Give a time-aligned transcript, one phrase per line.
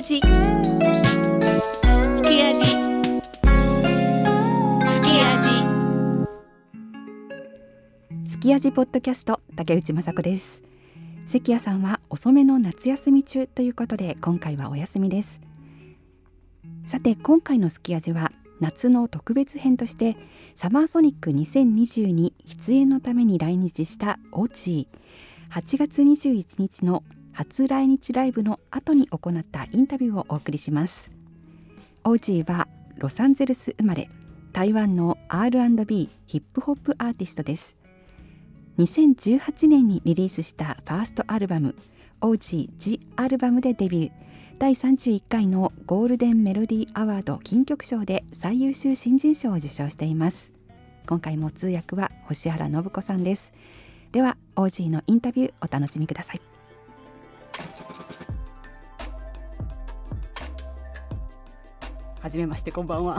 [0.00, 0.20] 味。
[0.20, 0.22] す
[2.22, 2.64] き味
[4.86, 5.50] すき味
[8.26, 10.62] すき味ポッドキャスト竹内雅子です。
[11.26, 15.38] 関谷さんは遅めの夏休み中ということで今回はお休みです。
[16.86, 20.16] さて今回のすき味は夏の特別編として
[20.56, 25.00] サマーソニック2022出演のために来日したオーチー。
[25.54, 31.10] 8月21日の初来日ライブの後に行ったインタビューをお送りします。
[32.04, 34.10] オーチーはロサンゼルス生まれ
[34.52, 37.76] 台湾の R&B ヒップホップアーティストです。
[38.78, 41.76] 2018年にリリースしたファーストアルバム
[42.20, 44.12] 「オーチー・ジ・アルバム」でデビュー。
[44.58, 50.50] 第31回のゴールデンメロディーアワード金曲賞で最優秀新人賞を受賞しています。
[51.06, 53.52] 今回も通訳は星原信子さんです。
[54.12, 56.49] ではオージーのインタビューお楽しみください。
[62.20, 63.16] はじめましてこんばんは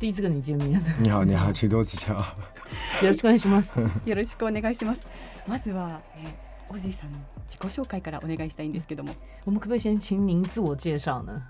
[0.00, 2.14] 第一次跟你见面， 你好，你好，请多指教。
[2.14, 3.74] よろしくお願いします。
[4.08, 5.06] よろしくお願いします
[5.46, 9.12] まずは、えー、オージーさんの自己紹介からお願いしたいんですけども
[9.44, 11.42] 我们可不可以先请您自我介绍呢？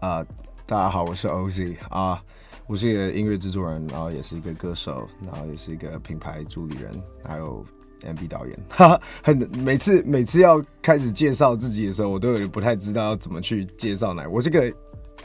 [0.00, 0.22] 啊、
[0.66, 2.22] 大家好，我是 OZ 啊、
[2.66, 6.92] 我是一个音乐制作人，然后也是一个歌手，然后也是一个品牌助理人，
[7.24, 7.64] 还有
[8.02, 8.56] MV 导演。
[8.68, 14.28] 哈哈，很每次每次要开始介绍自己的时候，我都有点不太知道要怎么去介绍哪。
[14.28, 14.70] 我是个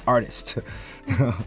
[0.05, 0.63] artist，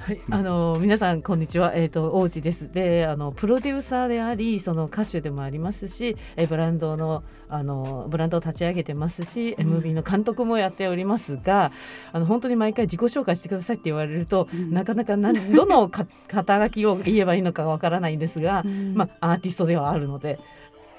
[0.00, 2.72] はい、あの皆さんこんにちは、えっ、と王子です。
[2.72, 11.70] で、あのプロデューサーであり、その歌手でもありますし、えブランドのあのブランドを立ち上げてますし、MV の監督もやっておりますが、
[12.12, 20.38] あの本当に毎回自己紹介してくださいって言われると、なかなかなん どのか肩書きを言えばいいのかわからないんですが、まあアーティストではあるので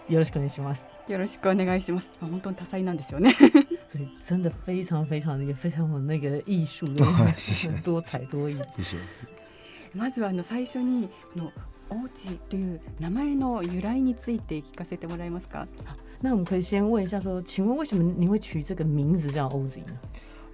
[0.09, 0.87] よろしくお願いします。
[1.07, 2.11] よろしくお願いします。
[2.21, 3.35] まあ本当に多彩なんですよね
[3.90, 7.04] 所以真的非常非常的也非常有那个艺术的
[7.36, 8.56] 谢 谢多彩多艺。
[8.76, 8.96] 谢谢。
[9.94, 11.52] まずはあの最初にこの
[11.88, 15.66] オーチという名前の由来について聞かせてもらえますか
[16.20, 19.98] 那我们可以先问一下说，请问为什么你会取这个名字叫 OZ 呢？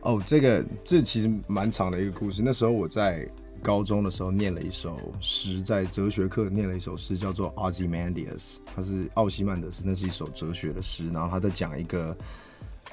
[0.02, 2.42] 哦，这个这其实蛮长的一个故事。
[2.44, 3.26] 那时候我在
[3.62, 11.08] 高中的时候念了一首诗，在哲学课念了一首诗，叫做 Ozymandias，它是奥西曼德斯，那是一首哲学的诗。
[11.10, 12.16] 然后他在讲一个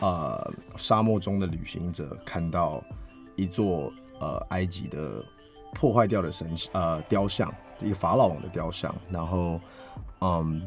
[0.04, 2.84] 呃沙漠中的旅行者看到
[3.36, 5.24] 一座呃埃及的
[5.72, 7.50] 破坏掉的神呃雕像，
[7.80, 8.94] 一个法老王的雕像。
[9.08, 9.58] 然后
[10.20, 10.60] 嗯，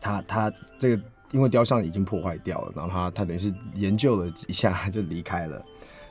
[0.00, 5.64] 他他这个因为雕像已经破坏掉了，然后他他等于是研究了一下就离开了。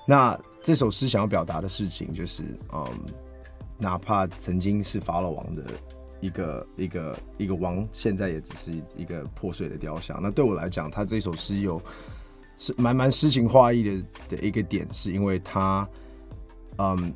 [0.08, 2.42] 那这首诗想要表达的事情就是，
[2.74, 2.88] 嗯，
[3.78, 5.64] 哪怕曾经是法老王的
[6.20, 10.20] 一个一个一个王，现在也只是一个破碎的雕像。
[10.22, 11.80] 那对我来讲，他这首诗有
[12.60, 15.90] 是蛮蛮诗情画意的的一个点，是因为他，
[16.78, 17.12] 嗯。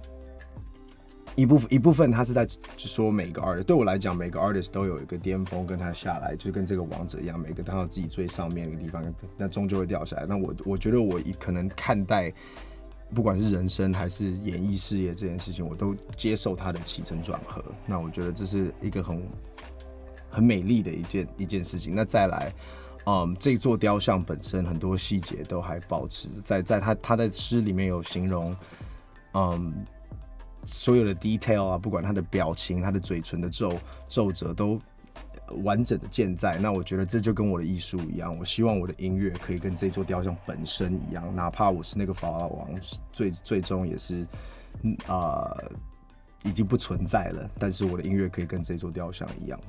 [1.36, 9.04] 一部分一部分，他是在就说每个 artist，对我来讲，每个 artist 都有一个巅峰，跟他下来，就跟这个王者一样，每个到到自己最上面的地方，
[9.36, 10.28] 那终究会掉下来。
[10.28, 12.32] 那我我觉得我可能看待，
[13.16, 17.66] 不管是人生还是演艺事业这件事情，我都接受它的起承转合。
[17.88, 19.28] 那我觉得这是一个很
[20.30, 21.96] 很美丽的一件一件事情。
[21.96, 22.54] 那再来，
[23.06, 28.56] 嗯，这座雕像本身很多细节都还保持在，在他他在诗里面有形容，
[29.34, 29.86] 嗯。
[30.66, 33.78] 所有的 detail 啊，不管他的表情、他的嘴唇的皱
[34.08, 34.80] 皱褶，都
[35.62, 36.58] 完整的健在。
[36.58, 42.70] 那我觉得这就跟我的艺术一样，我希望我的音乐可以跟这座雕像本身一样，哪怕我是那个法老王，
[43.12, 44.26] 最最终也是
[45.08, 45.54] 啊、
[46.46, 49.60] 已经不存在了，但是我的音乐可以跟这座雕像一样，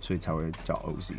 [0.00, 1.14] 所以才会叫 OZ。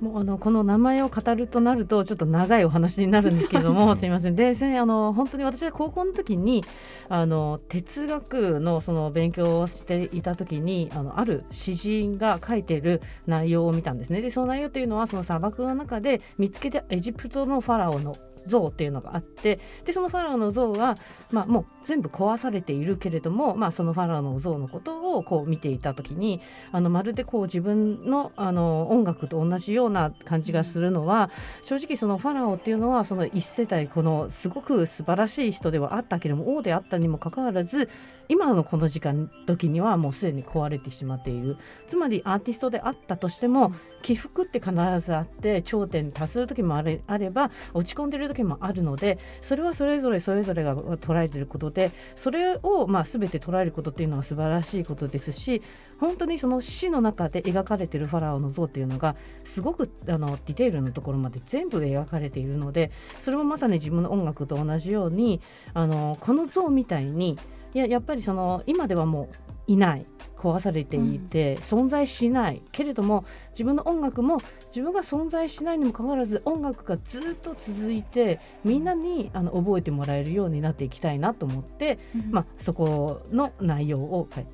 [0.00, 4.36] もうあのこの名前を語るとなるとちょっと長いお話になるんですけれども すみません。
[4.36, 6.64] でせあの本当に私は高校の時に
[7.08, 14.20] あの哲学のその勉強をしていた時にあのある詩人が書いている内容を見たんですね。
[14.20, 20.98] でその内容というのはその砂漠の中で見つけたエジプトのファラオの像っていうのがあってでそのファラオの像は、
[21.30, 26.40] まあ、もう全部壊されているけれども、まあ、そのファラオの像のことをこう見ていた時に
[26.72, 31.30] あのまるでこう自分のあの音楽と同じような感じがするのは
[31.62, 37.88] 正直そのファラオっていうのはその一世代このすごく素晴らしい人ではあったけれども王であったにもかかわらず
[38.28, 41.56] 今のこの時間時にはもうすでに壊れてしまっている。
[41.88, 43.72] つまりアーティストであったとしても
[44.02, 55.62] 起伏って必ずあって頂点に達する時もあれあれば落ち込んでる時もあるのでそれはそれぞれそれぞれが捉えていることでそれをまあ全て捉えることっていうのは素晴らしいことですし
[55.98, 62.90] 本当にその死の中で描かれているファラオの像っていうのがすごごくあのディテールのところまで全部描かれているので
[63.20, 65.40] それもまさに自分の音楽と同じように
[65.72, 67.38] あのこの像みたいに
[67.74, 70.06] いややっぱりその今ではもういない
[70.36, 81.98] 壊されていて、存在しないけれども自分の音楽も自分が存在しないにもかかわらず音楽がずっと続いてみんなにあの覚えてもらえるようになっていきたいなと思って、
[82.30, 84.46] まあ、そこの内容を、はい、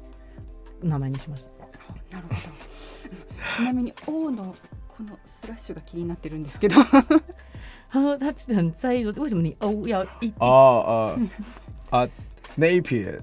[0.82, 1.50] 名前にしました。
[2.16, 2.40] なるほど。
[3.56, 4.54] ちなみに王の
[4.88, 6.76] このスラッシュが気になってるんですけど。
[7.92, 11.16] 他他很在意说，为什么你欧要一哦
[11.90, 12.08] 呃啊，
[12.54, 13.20] 那一撇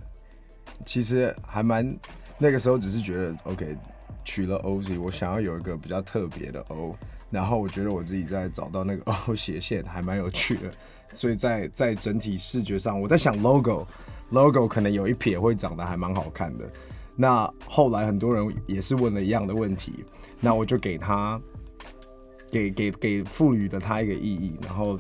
[0.86, 1.98] 其实还蛮，
[2.38, 3.76] 那个时候只是觉得 OK
[4.24, 6.96] 取了 OZ，我想要有一个比较特别的 O，
[7.30, 10.72] 然后我觉得我自己在找到那个 O 斜线还蛮有趣的，
[11.14, 13.88] 所以在在整体视觉上，我在想 logo
[14.30, 16.70] logo 可能有一撇会长得还蛮好看的。
[17.16, 20.06] 那后来很多人也是问了一样的问题，
[20.40, 21.42] 那我就给他
[22.52, 25.00] 给给给赋予了他一个意义，然后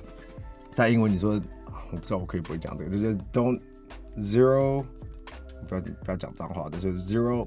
[0.71, 1.39] 在英文你说
[1.91, 3.59] 我不知道我可以不会讲这个，就是 don't
[4.18, 4.84] zero
[5.68, 7.46] 不要不要讲脏话，就是 zero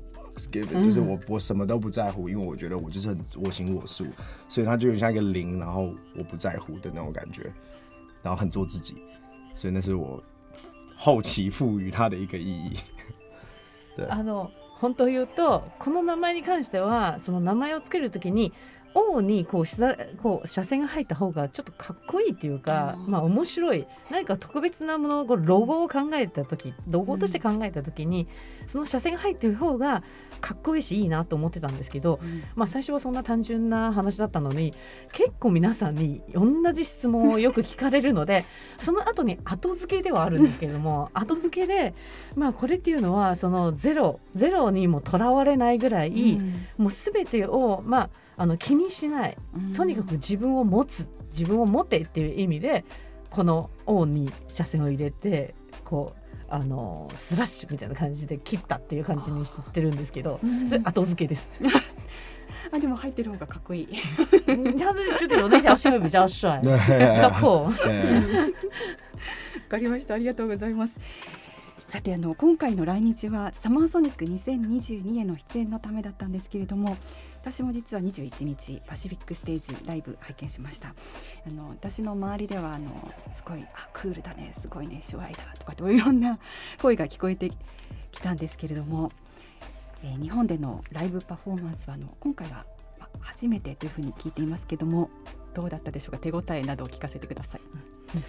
[0.52, 4.06] give it，、就是我我什么都不在乎，因为我觉得我就是很我行我素，
[4.48, 7.52] 所以它就有点像一个零，然后我不在乎的那种感觉，
[8.22, 8.96] 然后很做自己，
[9.54, 10.22] 所以那是我
[10.98, 12.78] 后期赋予它的一个意义。
[14.10, 14.50] あの
[14.82, 18.52] 本当を言うとこの名前に関してはその名前をつけるときに「
[18.95, 23.11] 王にこう下こう斜線が入った方がちょっとかっこいいっていうか、うん。
[23.11, 23.87] まあ面白い。
[24.11, 28.27] 何か特別なものこうロゴを考えた時ロゴとして考えた時に、
[28.67, 30.03] その斜線が入ってる方が
[30.41, 32.19] かっこいいしいいなと思ってたんですけど、
[32.57, 34.73] まあ、最初はそんな単純な話だったのに
[35.13, 38.45] 結構皆さんに同じ質問をよく聞かれるので
[38.81, 41.95] その後に後付けではあるんですけれども 後付けで、
[42.37, 46.39] まあ、これっていうのはそのゼロゼロにもとらわれないぐらい、
[46.79, 48.11] もう全てを、まあ、
[48.41, 49.37] あの気にしない
[49.77, 52.87] とにかく自分を持つ自分を持てっていう意味で
[53.29, 55.55] この「王に斜線を入れて
[55.85, 61.53] こうあのスラッシュみたいな感じで切ったっていう感じにしてるんですけどうんそれ後付けです。
[62.73, 63.89] あでも入ってる方がかっこいい。
[64.47, 67.71] 嗯他是觉得有那条线会比较帅，比较酷。
[67.83, 68.53] 对，わ
[69.69, 70.15] かりました。
[70.15, 70.99] ありがとうございます。
[71.89, 76.97] さてあの今回の来日はサマーソニック2022への出演のためだったんですけれども
[77.43, 80.95] 私も実は21日パシフィックステージライブ拝見しました
[81.47, 82.91] あの私の周りではあの
[83.35, 86.39] すごいあクールだねすごいね手話だとかといろんな
[86.81, 87.51] 声が聞こえて
[88.13, 89.11] きたんですけれども、
[90.05, 92.65] えー日本でのライブパフォーマンスはあの今回は
[92.99, 95.11] まあ初めてというふうに聞いていますけども
[95.55, 96.19] どうだったでしょうか？
[96.19, 97.61] 手応えなどを聞かせてください。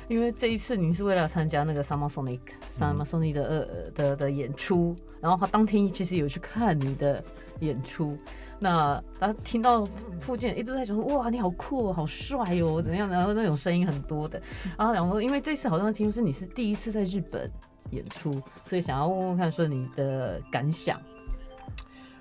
[0.09, 2.39] 因为这一次你是为了参加那个 Summer Sonic
[2.77, 7.23] Summer Sonic 的呃的的演出，然后他当天其实有去看你的
[7.59, 8.17] 演出。
[8.63, 9.83] 那他听到
[10.19, 14.39] 附近一直在讲说哇你好酷哦好帅哦怎样，然后那种声音很多的，
[14.77, 17.51] 然后讲说因为这次好像听说是你是第一次在日本
[17.89, 21.01] 演出，所以想要问问看说你的感想。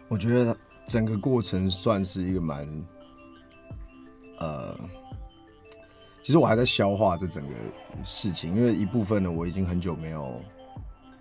[0.08, 0.56] 我觉得
[0.86, 2.66] 整个过程算是一个蛮，
[4.38, 4.74] 呃，
[6.22, 7.54] 其实我还在消化这整个
[8.02, 10.40] 事情，因为一部分呢，我已经很久没有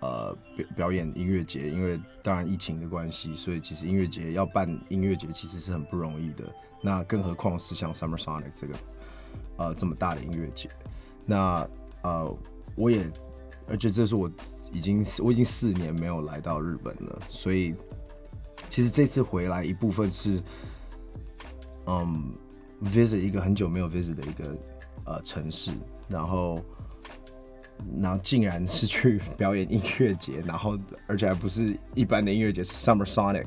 [0.00, 6.44] 呃表表演音乐节，因为当然疫情的关系，所以其实音乐节要办音乐节其实是很不容易的。
[6.82, 8.74] 那更何况是像 Summer Sonic 这个
[9.58, 10.70] 呃这么大的音乐节，
[11.26, 11.68] 那
[12.02, 12.34] 呃
[12.76, 13.04] 我也，
[13.68, 14.30] 而且这是我
[14.72, 17.74] 已经我已经四年没有来到日本了，所以
[18.70, 20.42] 其实这次回来一部分是
[21.86, 22.32] 嗯
[22.84, 24.58] visit 一个很久没有 visit 的一个
[25.04, 25.72] 呃城市，
[26.08, 26.64] 然后。
[28.00, 33.46] 然后竟然是去表演音乐节，然后而且还不是一般的音乐节，是 Summer Sonic，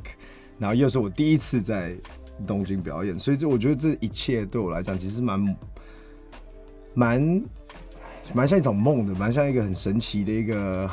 [0.59, 1.95] 然后又是我第一次在
[2.47, 5.57] 东京表演，所以这我觉得这一切对我来讲其实蛮
[6.95, 7.41] 蛮
[8.33, 10.89] 蛮像一场梦的，蛮像一个很神奇的一个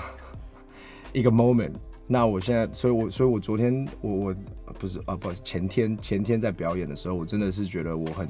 [1.13, 1.73] 一个 moment。
[2.07, 4.35] 那我现在，所以我所以我昨天我我
[4.81, 8.29] 不是啊，不，前天前天在表演的时候，我真的是觉得我很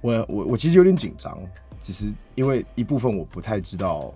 [0.00, 1.38] 我我我其实有点紧张，
[1.88, 4.12] 其实因为一部分我不太知道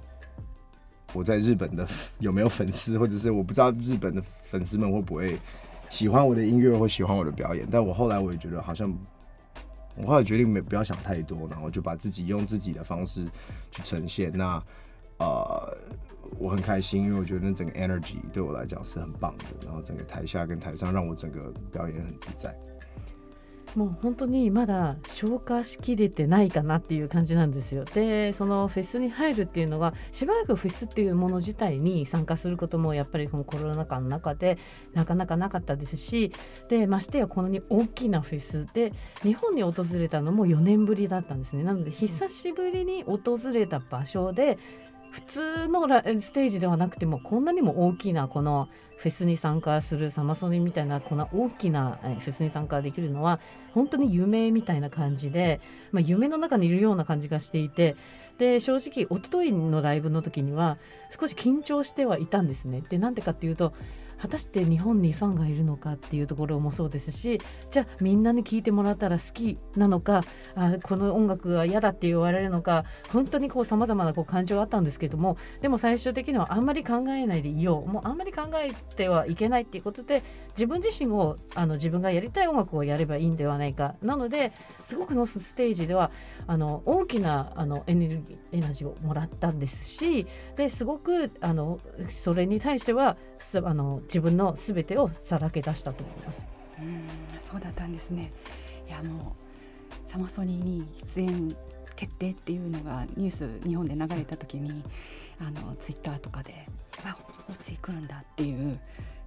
[1.14, 1.88] 我在日本的
[2.20, 5.38] 有没有粉丝，或者是我不知道日本的粉丝们会不会
[5.88, 7.66] 喜欢我的音乐或喜欢我的表演。
[7.70, 8.94] 但我后来我也觉得好像，
[9.96, 13.24] 我后来决定没不要想太多，然后就把自己用自己的方式
[13.70, 14.30] 去呈现。
[14.34, 14.62] 那
[15.18, 15.74] 呃，
[16.38, 22.54] 我很开心，因为我觉得那整个 energy 对我来讲是很棒的，然后整个台下跟台上让我整个表演很自在。
[23.74, 27.84] もう本当にまだ消化しきれてないかなっていう感じなんですよ。
[27.84, 34.58] でそのフェスに入るっていうのがしばらくフェスっていうもの自体に参加することもやっぱりこのコロナ禍の中で
[34.92, 36.32] なかなかなかったですし
[36.68, 41.64] でましてやこんなに大きなフェスで日本に訪れたのも4年ぶりだったんですね。
[41.64, 44.58] なので久しぶりに訪れた場所で
[45.12, 45.86] 普通の
[46.20, 53.38] ステージではなくてもこんなにも大きなこのフェスに参加するサマソニみたいなこんな大きなフェスに参加できるのは
[53.74, 57.94] 本当に夢みたいな感じで、まあ、夢の中にいるような感じがしていて
[58.38, 60.78] で正直おとといのライブの時には
[61.10, 62.82] 少し緊張してはいたんですね。
[62.88, 63.74] でなんでかっていうと
[64.22, 67.40] 果たして日本にファンがいるのかっていうところもそうですし
[67.72, 70.22] じゃあみんなに聴いてもらったら好きなのか
[70.54, 77.90] あこの音楽が嫌だって言われるのか本当にこうさまざまなこう感情があったんですけどもでも最終的にはあんまり考えないでいよう。
[77.90, 83.96] もうあんまり考えてはいけないっていうことで自分自身をあの自分がやりたい音楽をやればいいんではないか。
[84.02, 84.52] なので
[84.84, 86.10] すごくのステージでは
[86.46, 90.26] あの大きなあのエネルギーエナジーをもらったんですし
[90.56, 96.42] ですごくあのそれに対してはすあの自分のすべてをさらけ出したと思います。
[96.80, 98.30] うんそうだったんですね
[98.86, 99.36] いやも
[100.08, 101.56] うサマソニーに出演
[101.96, 104.82] 決定っていうのがニュース日本で流れた時に
[105.40, 106.66] あのツイッターとかで
[107.04, 107.16] 「あ
[107.50, 108.78] オチ来るんだ」っていう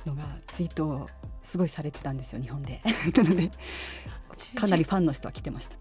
[0.05, 1.09] のがツイートを
[1.43, 2.81] すごいされてたんですよ日本で。
[3.15, 3.51] なので
[4.56, 5.76] かなりファンの人は来てました。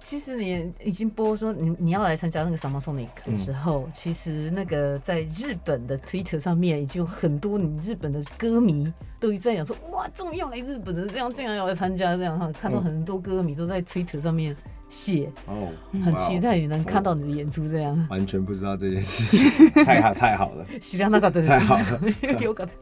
[0.00, 14.56] 其实你已经播说你你要来参加那个 Summer Sonic 的时候，其实那个在日本的 Twitter 上面已经有很多你日本的歌迷都在讲说，哇，终于要来日本了，这样这样要来参加，这样哈，看到很多歌迷都在 Twitter 上面
[14.88, 15.72] 写，哦，
[16.04, 18.06] 很期待你能看到你的演出，这样。
[18.08, 20.64] 完全不知道这件事情，太好太好了。
[20.80, 21.48] 知らなかったです。
[21.48, 22.72] 太好了よかった。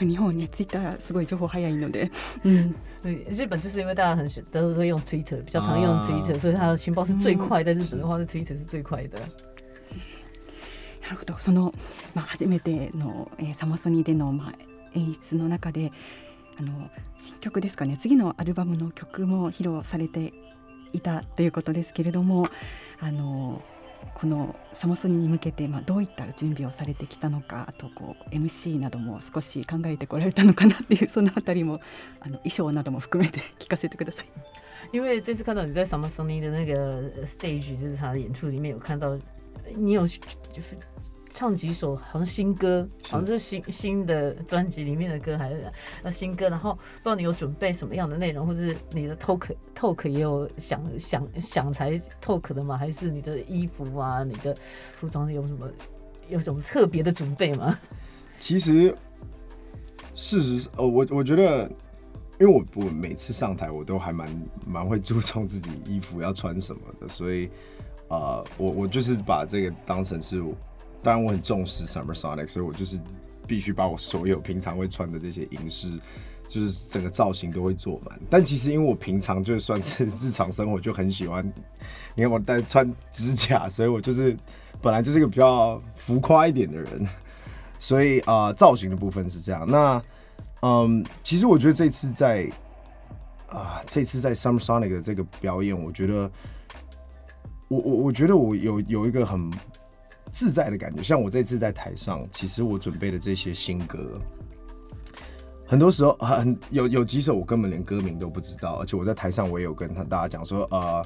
[0.00, 2.10] 日本ねツイッターすごい情報早いので、
[2.44, 7.62] 嗯，对，日本就是因为大家很喜都都用 Twitter，比较常用 Twitter，、所以它的情报是最快。
[7.62, 9.18] 在日本的话，是 Twitter 是最快的。
[11.02, 11.74] なるほどその、
[12.14, 14.52] まあ、初めての、えーサマソニーでの、まあ、
[14.94, 15.90] 演出の中で
[16.56, 16.88] あの
[17.18, 20.32] 新曲ですかね次のアルバムの曲も披露されて
[20.92, 22.48] いたということですけれども
[23.00, 23.60] あの
[24.14, 31.80] このサマソニーに向けて、まあ、どういった準備をされてきたのかあとこう MC なども少し考えてこられたのかなっていうそのあたりも
[32.20, 34.26] あの衣装なども含めて聞かせてください。
[34.92, 39.16] 因为这次看到你在 Samsung 的那个 stage，就是他的演出里面有看到
[39.76, 40.06] 你有
[41.30, 45.64] 唱几首好像新歌，好像是新新的专辑里面的歌，还是
[46.02, 46.48] 那新歌。
[46.48, 52.76] 然后不知道你有准备什么样的内容，或是你的 talk talk 也有想想想才 talk 的吗？
[52.76, 54.56] 还是你的衣服啊，你的
[54.92, 55.70] 服装有什么
[56.28, 57.78] 有什么特别的准备吗？
[58.38, 58.94] 其实，
[60.14, 61.70] 事实呃，我我觉得，
[62.40, 64.28] 因为我我每次上台我都还蛮
[64.66, 67.48] 蛮会注重自己衣服要穿什么的，所以
[68.08, 70.54] 呃，我我就是把这个当成是我，
[71.02, 73.00] 当然我很重视 Summer Sonic，所以我就是
[73.46, 75.90] 必须把我所有平常会穿的这些银饰。
[76.48, 81.46] 就是整个造型都会做满，但其实因为我平常就算是日常生活就很喜欢，
[82.16, 84.36] 你看我在穿指甲，所以我就是
[84.82, 87.06] 本来就是一个比较浮夸一点的人，
[87.78, 89.64] 所以啊、造型的部分是这样。
[89.64, 90.02] 那
[90.62, 92.50] 嗯，其实我觉得这次在
[93.46, 96.28] 啊、这次在 Summer Sonic 的这个表演，我觉得
[97.68, 99.48] 我我我觉得我有有一个很
[100.32, 101.02] 自在的感觉。
[101.02, 104.20] 像我这次在台上，其实我准备的这些新歌，
[105.66, 111.04] 很多时候很有有几首我根本连歌名都不知道，而且我在台上我也有跟他大家讲说，呃，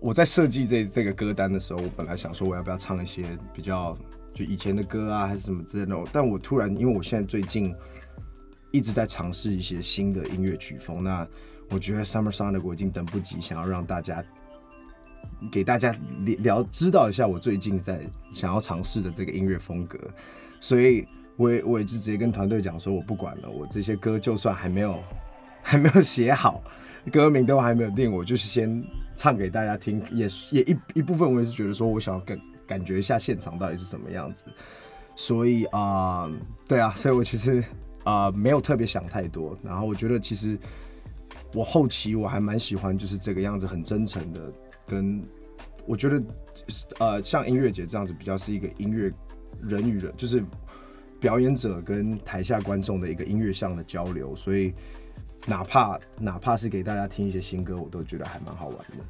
[0.00, 3.96] 我在设计这这个歌单的时候，我本来想说我要不要唱一些比较
[4.32, 7.74] 就以前的歌啊，还是什么之类的，但我突然因为我现在最近
[8.72, 11.26] 一直在尝试一些新的音乐曲风，那
[11.70, 14.22] 我觉得 Summer Sonic 我已经等不及想要让大家
[15.50, 18.00] 给大家聊聊知道一下我最近在
[18.32, 19.98] 想要尝试的这个音乐风格，
[20.60, 24.98] 所以我也我也就直接跟团队讲说，我不管了，我这些歌就算还没有
[25.62, 26.62] 还没有写好，
[27.12, 28.84] 歌名都还没有定，我就是先
[29.16, 34.44] 唱给大家听，也也一一部分我也是觉得说我想要感感觉一下现场到底是什么样子，
[35.16, 36.30] 所以啊、
[36.66, 37.62] 对啊，所以我其实
[38.04, 40.58] 啊、没有特别想太多，然后我觉得其实
[41.54, 44.52] 我后期我还蛮喜欢就是这个样子很真诚的，
[44.86, 45.22] 跟
[45.86, 46.22] 我觉得
[46.98, 49.12] 呃像音乐节这样子比较是一个音乐
[49.62, 50.42] 人与人就是
[51.20, 54.74] 表演者跟台下观众的一个音乐上的交流，所以
[55.46, 59.04] 哪怕哪怕是给大家听一些新歌，我都觉得还蛮好玩的。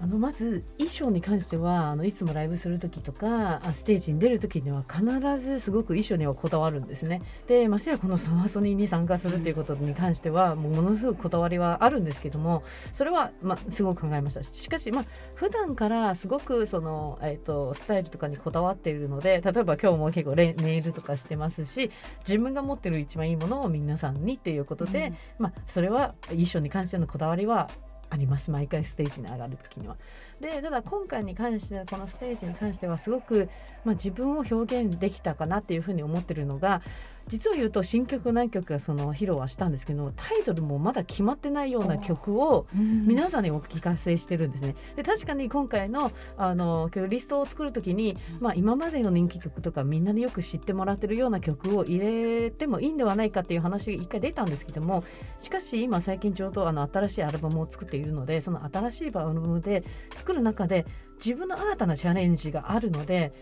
[0.00, 5.02] あのまず衣装に関してはあのいつもライブする時とかあステージに出る時には必
[5.38, 7.20] ずすごく衣装にはこだわるんですね。
[7.48, 12.62] でましてやこのサマソニーに参加するっていうことに関してはもうものすごくこだわりはあるんですけども
[12.92, 21.90] それは、まあ、すごく考えましたしかし、まあ普段からすごくその、えー、とスタイルとかにこだわっているので例えば今日も結構レネイルとかしてますし
[22.20, 27.68] 自分が持ってる一番いいものを皆さんにっていうことで、まあ、それは衣装に関してのこだわりは
[28.10, 29.96] あります毎回ステージに上がる時には。
[30.40, 33.48] でただ今回に関してはこのステージに関してはすごく、
[33.84, 36.80] まあ、自分を表現できたかなっていうふうに思ってるのが
[37.28, 44.74] 実を言うと新曲何曲かその披露はしたんですけどタイトルもまだ決まってないような曲を皆さんにお聞かせしてるんですね。
[44.96, 55.04] で確かに今回のあのリストを作る時に、まあ、今までの人気曲とかみんなによく知ってもらってるような曲を入れてもいいんではないかっていう話が一回出たんですけども
[55.38, 60.86] しかし今最近ちょうどあの新しいアルバムを作っているのでその新しいアルバムで作る中で
[61.24, 63.32] 自分の新たなチャレンジがあるので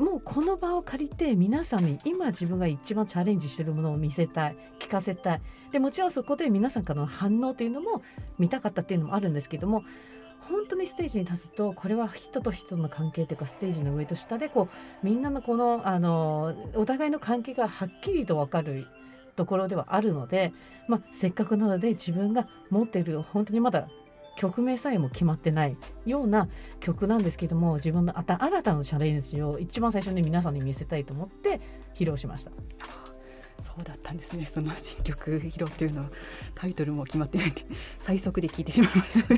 [0.00, 4.56] もうこの場を借りて皆さんに今自分が一番チャレンジしてるものを見せたい。
[4.78, 5.42] 聞かせたい。
[5.72, 8.02] でもちろんそこで皆さんからの反応というのも
[8.38, 9.84] 見たかったっていうのもあるんですけども
[10.40, 14.68] 本当にステージに立つとこれは人と人の関係というかステージの上と下でこ
[15.02, 18.86] うみんなのこのあのお互いの関係がはっきりと分かる
[19.36, 20.54] ところではあるので、
[20.88, 23.88] まあ、せっかくなので自分が持っている本当にまだ
[24.36, 26.48] 曲名さえも決まってないような
[26.80, 31.60] 曲なんですけども自分の新たなチャレンジを一番最初に皆さんに見せたいと思って
[31.94, 32.50] 披露しました。
[33.62, 34.48] そうだったんですね。
[34.52, 36.08] その新曲披露っていうのは
[36.54, 37.66] タイトルも決まってないって
[37.98, 39.34] 最速で聞いてしまいました。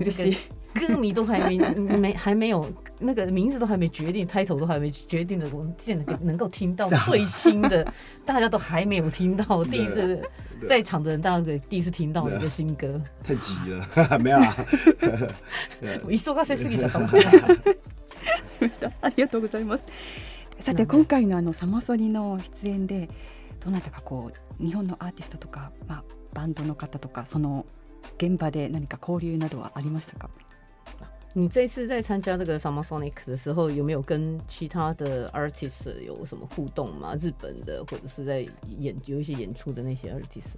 [0.00, 0.36] 嬉しい。
[0.74, 2.68] 歌迷都还没没还没有
[2.98, 7.86] 那个名字都还没决定，title 都还没决定的，我们竟然能够听到最新的，
[8.24, 10.20] 大家都还没有听到，第一次
[10.68, 13.84] 在场的人大概第一次听到一个新歌，太急了，
[14.18, 14.54] 没有啦，
[16.08, 16.98] 急がせすぎちゃった。
[19.02, 19.84] ありがとうございます。
[20.60, 23.10] さて今回のあのサマソニの出演で
[23.64, 27.66] どなたかこう日本のアーティストとか、まあ、バンドの方とかその
[28.16, 30.30] 現場で何か交流などはありましたか？
[31.38, 37.14] 你这次在参加这个 Summer Sonic 的时候，有没有跟其他的 artist 有什么互动吗？
[37.20, 38.38] 日本的或者是在
[38.78, 40.54] 演有一些演出的那些 artist？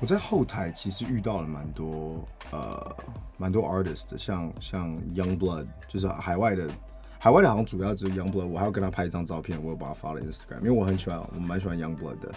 [0.00, 2.96] 我在后台其实遇到了蛮多呃
[3.36, 6.70] 蛮多 artist 像像 Young Blood，就是海外的
[7.18, 12.34] 海外的好像主要就是 Young Blood，我还要跟他拍一张照片，我有把他发了 Instagram，因为我很喜欢，我蛮喜欢 Young Blood 的。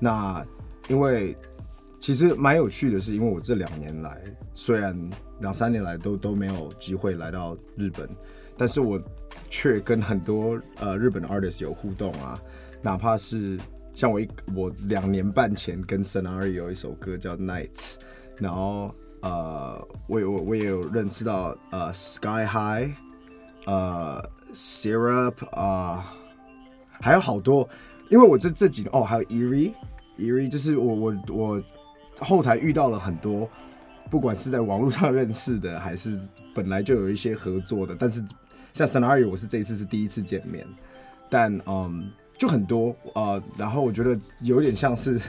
[0.00, 0.44] 那
[0.88, 1.36] 因为
[2.00, 4.22] 其实蛮有趣的是，因为我这两年来，
[4.54, 4.96] 虽然
[5.40, 8.08] 两三年来都都没有机会来到日本，
[8.56, 9.00] 但是我
[9.50, 12.40] 却跟很多呃日本的 artist 有互动啊，
[12.80, 13.58] 哪怕是
[13.94, 17.96] 像我一我两年半前跟 Scenario 有一首歌叫 Nights，
[18.38, 22.90] 然后呃我我我也有认识到呃 Sky High，
[23.66, 24.22] 呃
[24.54, 26.14] Syrup 啊，
[27.00, 27.68] 还有好多，
[28.08, 29.74] 因为我这这几年哦还有 Erie
[30.16, 31.62] Erie，就是我我我。
[32.20, 33.48] 后台遇到了很多，
[34.10, 36.18] 不管是在网络上认识的，还是
[36.54, 38.24] 本来就有一些合作的，但是
[38.72, 40.66] 像 Scenario，我是这一次是第一次见面，
[41.30, 45.20] 但嗯，就很多呃，然后我觉得有点像是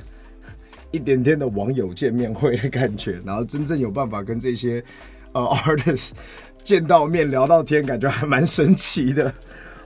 [0.91, 4.83] 一点点的网友见面会的感觉，然后真正有办法跟这些
[5.33, 6.13] 呃 artist
[6.63, 9.33] 见到面聊到天，感觉还蛮神奇的，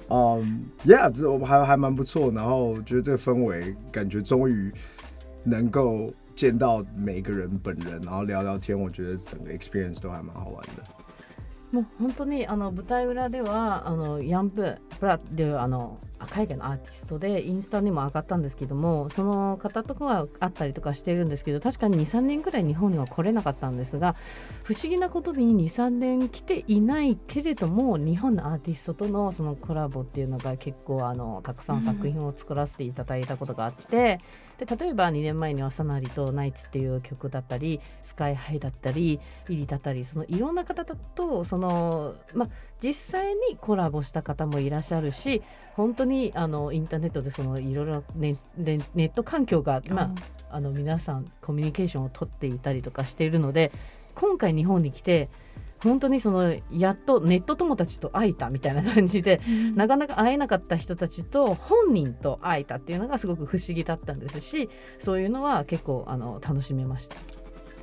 [0.10, 4.72] 嗯，Yeah，我们还还蛮不错，然后觉得这个氛围感觉终于
[5.44, 6.14] 能够。
[6.36, 10.84] 见到每个人本人，然后聊聊天，我觉得整个 experience 都还蛮好玩的。
[11.72, 24.16] もう本当にあの舞台裏ではあのヤンププラっていうあの海外のアーティストでインスタにも上がったんですけどもその方とかがあったりとかしてるんですけど確かに23年くらい日本には来れなかったんですが
[24.62, 34.20] 不思議なことに23年来ていないけれども日本のアーティストとのそのコラボっていうのが結構あのたくさん作品を作らせていただいたことがあって。
[34.66, 42.48] で例えば2年前には「サナリとナイツ」っていう曲だったり「スカイハイ」だったり「イリ」だったりそのいろんな方とその、ま、
[42.82, 45.42] 実際にコラボした方もいらっしゃるし
[45.76, 50.14] 本当にあのインターネットでそのいろいろネネット環境が、ま
[50.50, 53.72] あ、あの皆さんコミュニケーションをとっていたりとかしているので
[54.16, 55.30] 今回日本に来て
[55.84, 64.70] 本当にそのやっとネット友達と会えたみたいな感じで、うん、なかなか会えなかった人たちと本人と会えたっていうのがすごく不思議だったんですし
[65.00, 67.16] そういうのは結構あの楽しめました。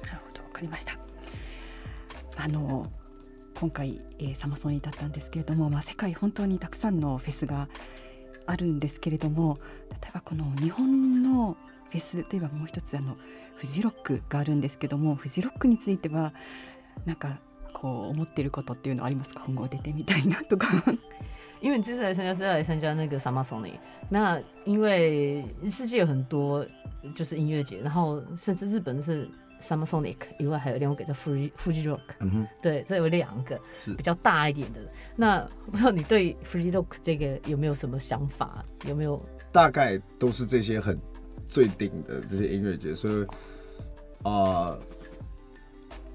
[0.07, 0.99] なるほど分かりました
[2.37, 2.91] あの
[3.61, 7.69] 今回、えー、サマソニだったんですけれども、まあ、世界本当にたくさんのフェスが
[8.47, 9.59] あるんですけれども
[9.91, 11.59] 例えばこの日本の
[11.91, 13.19] フェスといえばもう一つあの
[13.57, 16.33] フジロックがあるんですけどもフジロックについては
[17.05, 17.39] なんか
[17.73, 19.43] こう思ってることっていうのはありますか？
[19.47, 20.69] 今後出てみたいなとか
[21.61, 23.75] 因为你这次来参加是要来参加那个 Summer Sonic，
[24.09, 26.67] 那因为世界有很多
[27.15, 29.29] 就是音乐节，然后甚至日本是
[29.61, 34.81] Summer Sonic 以外，还有另外一个叫 Fuji Fuji Rock，嗯哼，对，这有两个是比较大一点的。
[35.17, 38.65] 那不知道你对 Fuji Rock 这个有没有什么想法？
[38.89, 39.21] 有没有？
[39.53, 40.99] 大概都是这些很
[41.47, 43.25] 最顶的这些音乐节，所以
[44.23, 44.81] 啊、呃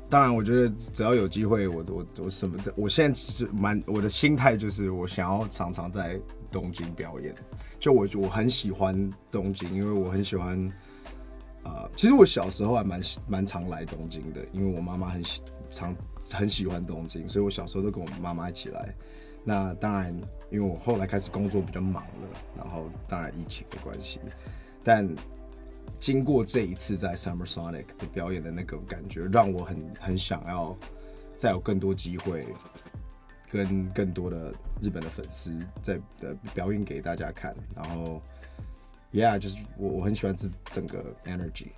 [0.10, 6.20] 当然，我觉得只要有机会，我我我什么的，我现在其实蛮我的心态就是我想要常常在
[6.52, 7.34] 东京表演。
[7.80, 10.72] 就我我很喜欢东京，因为我很喜欢
[11.64, 15.42] 啊、其实我小时候还蛮蛮常来东京的，因为我妈妈很喜
[15.72, 15.96] 常
[16.32, 18.94] 很喜欢东京，所以我小时候都跟我妈妈一起来。
[19.44, 20.14] 那当然，
[20.52, 24.20] 因为我后来开始工作比较忙了，然后当然疫情的关系，
[24.84, 25.08] 但
[25.99, 30.77] 经过这一次在 Summer Sonic 的表演的那个感觉，让我很很想要
[31.37, 32.47] 再有更多机会，
[33.51, 37.55] 跟更多的日本的粉丝在的表演给大家看。
[37.75, 38.23] 然后，
[39.13, 41.73] Yeah，就是我我很喜欢这整个 energy。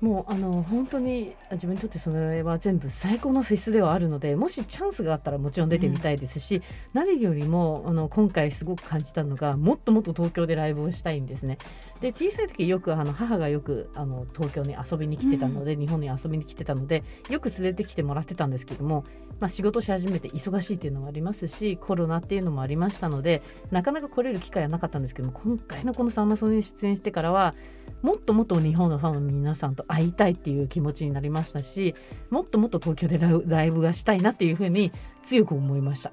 [0.00, 6.60] もうあの本当に自分にとってそれは全部最高のフェスではあるのでもしチャンスがあったらもちろん出てみたいですし、
[6.92, 11.56] 何よりもあの今回すごく感じたのがもっともっと東京でライブをしたいんですね。
[12.01, 19.05] で小さい時よくあの母がよくあの東京に遊びに来てたので、日本に遊びに来てたのでよく連れてきてもらってたんですけども、
[19.39, 27.55] まあ、仕事し始めて忙しいっていうのもありますしコロナっていうのもありましたのでなかなか来れる機会はなかったんですけども今回のこのサンマソンに出演してからは
[28.01, 31.95] もっともっと日本のファンの皆さんと会いたいっていう気持ちになりましたし
[32.29, 34.91] もっともっと東京でライブがしたいなっていうふうに
[35.25, 36.11] 強く思いました。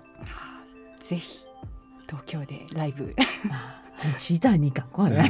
[1.00, 1.44] ぜひ
[2.06, 3.14] 東京でライブ。
[3.50, 5.28] 啊很期待你赶快来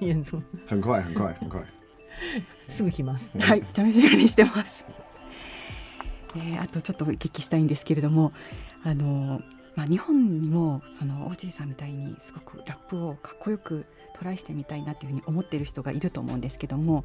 [0.00, 1.64] 演出，很快，很快，很快。
[2.68, 3.36] すぐ来ます。
[3.38, 4.84] はい楽しみにしてます。
[6.34, 8.30] ね、あとちょっとお聞きしたいんですけれども
[8.84, 9.42] あの、
[9.76, 17.04] まあ、日本にもそのオージーさんみたいにすごくラップをかっこよくトライしてみたいなっていうふうに思っている人がいると思うんですけども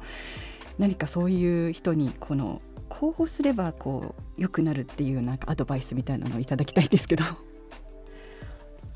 [0.78, 7.24] 何かそういう人にこのこうすればこう良くなるっていうなんかアドバイスみたいなのをいただきたいんですけど。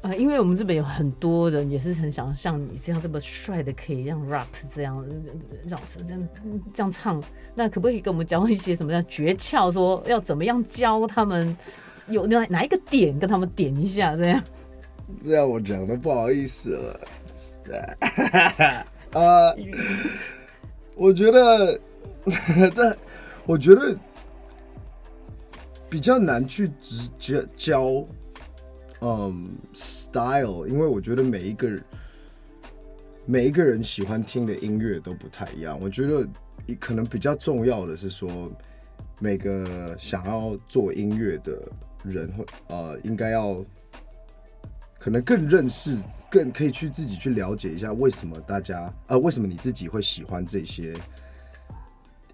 [0.03, 4.97] 啊，因为我们这边有很多人也是很想像你这样这么帅的，可以让 rap 这样
[5.67, 6.29] 让这样
[6.75, 7.23] 这样唱，
[7.55, 11.57] 那可不可以跟我们教一些什么样诀窍，说要怎么样教他们，
[12.09, 14.43] 有哪哪一个点跟他们点一下，这样？
[15.25, 17.01] 这样我讲的不好意思了。
[19.13, 19.57] 呃，
[20.97, 21.79] 我觉得
[22.75, 22.97] 这，
[23.47, 23.97] 我觉得
[25.89, 28.05] 比较难去直接教，
[29.03, 31.79] 嗯，style，因为我觉得每一个
[33.27, 35.79] 每一个人喜欢听的音乐都不太一样。
[35.81, 36.27] 我觉得
[36.79, 38.51] 可能比较重要的是说，
[39.19, 41.61] 每个想要做音乐的
[42.05, 43.63] 人会呃，应该要。
[45.01, 45.99] 可能更认识，
[46.31, 50.95] 更可以去自己去了解一下为什么大家呃，为什么你自己会喜欢这些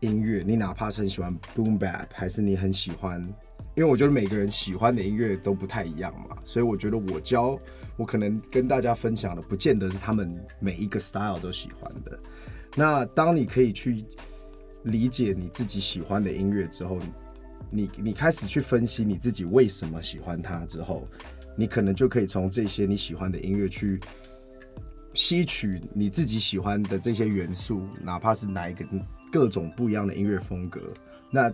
[0.01, 0.45] 音乐？
[0.47, 3.27] 你哪怕是很喜欢 boom bap，还是你很喜欢？
[3.79, 7.57] 因为我觉得每个人喜欢的音乐都不太一样嘛，所以我觉得我教
[7.97, 12.19] 我可能跟大家分享的，不见得是他们每一个 style 都喜欢的。
[12.75, 14.05] 那当你可以去
[14.83, 16.99] 理解你自己喜欢的音乐之后，
[17.71, 21.07] 你你开始去分析你自己为什么喜欢它之后。
[21.57, 24.01] 你可能就可以从这些你喜欢的音乐去
[25.15, 28.85] 吸取你自己喜欢的这些元素，哪怕是哪一个
[29.31, 30.81] 各种不一样的音乐风格。
[31.31, 31.53] 那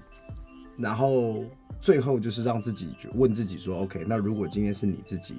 [0.78, 1.44] 然后
[1.84, 5.34] 最后就是让自己问自己说：“OK，那如果今天是你自己，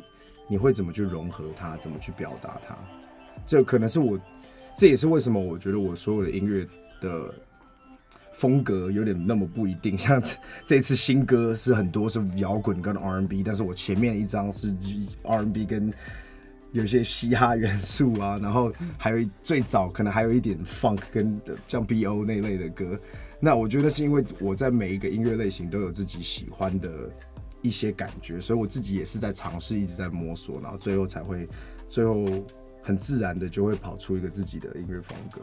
[0.48, 1.76] 你会怎么去融合它？
[1.78, 2.78] 怎么去表达它？”
[3.48, 4.20] 这可能是我，
[4.78, 6.68] 这也是为什么我觉得我所有的音乐
[7.02, 7.34] 的。
[8.38, 10.22] 风格有点那么不一定，像
[10.68, 14.76] 这次新歌是很多是摇滚跟 R&B，但是我前面一张是
[15.24, 15.90] R&B 跟
[16.74, 23.00] 有些嘻哈元素啊，然后还有最早可能还有一点 funk 跟像 BO 那类的歌。
[23.45, 27.11] 那我觉得是因为我在每一个音乐类型都有自己喜欢的
[27.63, 31.49] 一些感觉，所以我自己也是在尝试，一直在摸索，然后最后才会
[31.89, 32.27] 最后
[32.83, 35.41] 很自然的就会跑出一个自己的音乐风格。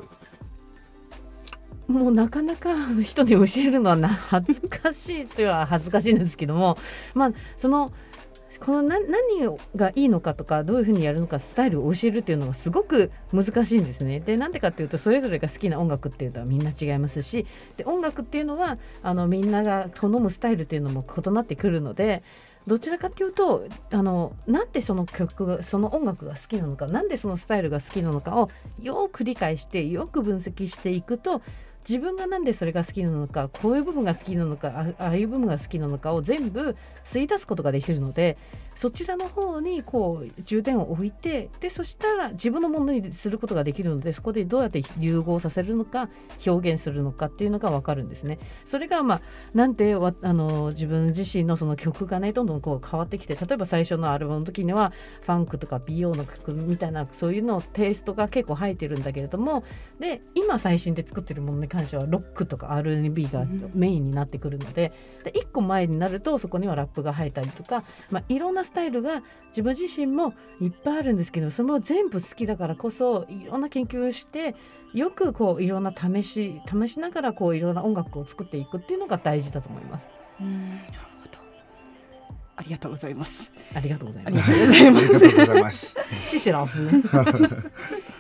[1.88, 6.77] もうなかなか人に教えるのはな恥ずかしいというは恥ずかしいんですけども
[7.13, 7.89] まあその
[8.64, 14.20] この何何がいいのかとかどういうふうにやるのかスタイルを教えるっていうのがすごく難しいんですね。
[14.20, 17.44] でなんでかっていうとそれぞれが好きな音楽っていうのはみんな違いますし
[17.77, 22.22] で音楽っていうのはあのみんなが好むスタイルっていうのも異なってくるので
[22.68, 28.48] どちらかというとあのなんでその曲がその音楽が好きなのかなんでそのスタイルが好きなのかを
[28.81, 31.42] よく理解してよく分析していくと
[31.88, 38.37] 自分がなんでそれが好きなのかこういう部分が好きなのかああいう部分が好きなのかを全部吸い出すことができるので
[38.75, 46.09] そちらの方にこう重点を置いてでそしたら自分のものにすることができるのでそこでどうやって融合させるのか
[46.47, 48.38] 表現するのかっていうのが分かるんですね。
[48.64, 49.21] それがまあ
[49.55, 54.92] なんでわあの自分自身のその曲がねどんどんこう変わってきて例えば最初のアルバムの時には
[55.23, 59.64] ファンクとか美容の曲みたいなそういうのテイストが結構入ってるんだけれども
[60.02, 64.90] で今最新で作ってるものに関してはロックとか R&B がメインになってくるので
[65.22, 74.56] で1個前になるとそこにはラップが入ったりとか、まあ、いろんなスタイルが自分自身もいっぱいあるんですけどそれも全部好きだからこそいろんな研究をして
[74.92, 80.10] よくこういろんな試し試しながらこういろんな音楽を作っていくっていうのが大事だと思います。
[80.40, 80.82] うんなる
[81.22, 81.38] ほど
[82.56, 84.50] ありがとうございますありがとうございあます。
[84.52, 85.96] りがとうございますありがとうございます。
[86.28, 87.02] シシラオスね。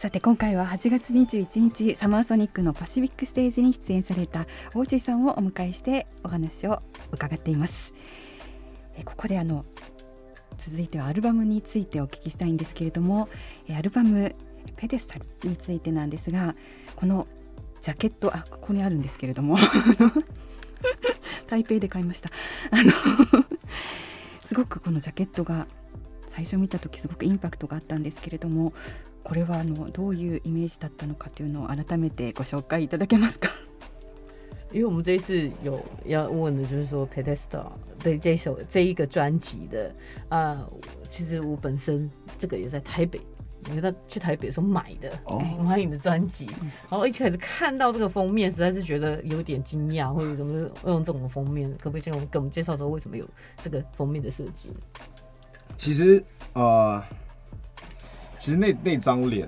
[0.00, 6.80] さて今回は8月21日サマーソニックのパシフィックステージに出演された大地さんをお迎えしてお話を
[7.12, 7.92] 伺っています。
[8.96, 9.62] えここであの
[10.56, 13.28] 続いてはアルバムについてお聞きしたいんですけれども
[13.68, 14.34] えアルバム
[14.76, 16.54] ペデスタルについてなんですが
[16.96, 17.26] この
[17.82, 19.58] ジャケットあここにあるんですけれども
[21.46, 22.30] 台北で買いました。
[22.70, 22.90] あの
[24.46, 25.66] すごくこのジャケットが
[26.26, 28.72] 最初見た時すごくインパクトがあったんですけれども
[29.22, 33.50] これはあのどういうイメージだったのかというのを改めてご紹介いただけますか？
[34.72, 39.94] 因为我们这一次有要问的就是说 Pedestal 对这一首这一个专辑的
[40.28, 40.66] 啊、
[41.08, 43.20] 其实我本身这个也在台北。
[43.68, 46.46] 因为他去台北的时候买的，哦我买你的专辑，
[46.88, 51.70] 然后一开始看到这个封面，实在是觉得有点惊讶，或者怎么用这种封面？
[51.72, 53.28] 可不可以先给我们介绍说为什么有
[53.62, 54.70] 这个封面的设计？
[55.76, 57.04] 其实呃，
[58.40, 59.46] 其实那那张脸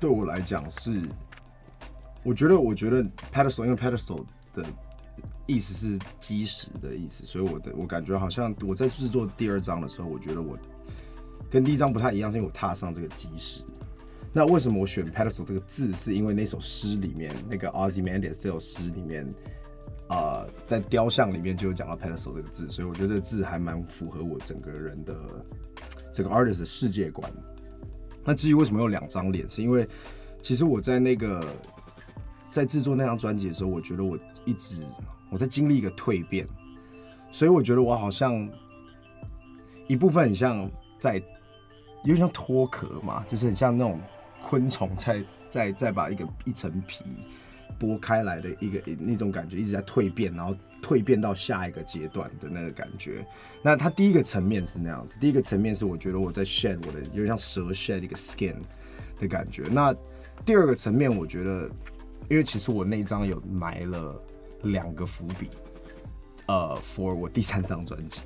[0.00, 1.02] 对我来讲是，
[2.24, 4.24] 我觉得我觉得 pedestal，因为 pedestal
[4.54, 4.64] 的
[5.44, 10.58] 意思是基石的意思，所以我的我感觉好像我在制作第二张的时候，我觉得我
[11.50, 13.60] 跟第一张不太一样，是因为我踏上这个基石。
[14.32, 15.94] 那为什么我选 pedestal 这个字？
[15.94, 19.30] 是因为那首诗里面那个 Ozymandias 这首诗里面，
[20.08, 25.14] 呃，在雕像里面就有讲到 pedestal 这个字，所以我觉得这个字还蛮符合我整个人的
[26.14, 27.30] 整个 artist 的世界观。
[28.26, 29.88] 那至于为什么有两张脸，是因为
[30.42, 31.42] 其实我在那个
[32.50, 34.84] 在制作那张专辑的时候，我觉得我一直
[35.30, 36.46] 我在经历一个蜕变，
[37.30, 38.48] 所以我觉得我好像
[39.86, 41.14] 一部分很像在
[42.02, 44.00] 有点像脱壳嘛，就是很像那种
[44.42, 47.04] 昆虫在在在把一个一层皮
[47.78, 53.26] 剥开来的一个那种感觉，一直在蜕变，然后蜕变到下一个阶段的那个感觉。
[53.62, 58.54] 那它第一个层面是那样子，第一个层面是我觉得我在 shed 我的有点像蛇 shed 一个 skin
[59.18, 59.64] 的感觉。
[59.70, 59.94] 那
[60.44, 61.68] 第二个层面，我觉得，
[62.28, 64.22] 因为其实我那张有埋了
[64.62, 65.48] 两个伏笔，
[66.46, 68.20] 呃，for 我第三张专辑。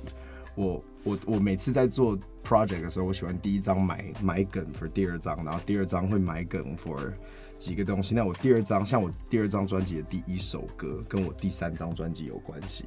[0.55, 7.11] 我我我每次在做 project 的时候，我喜欢第一张埋埋梗 for 第二张，然后第二张会埋梗 for
[7.61, 8.15] 几个东西。
[8.15, 12.85] 那我第二张，像我第二张专辑的第一首歌，跟我第三张专辑有关系，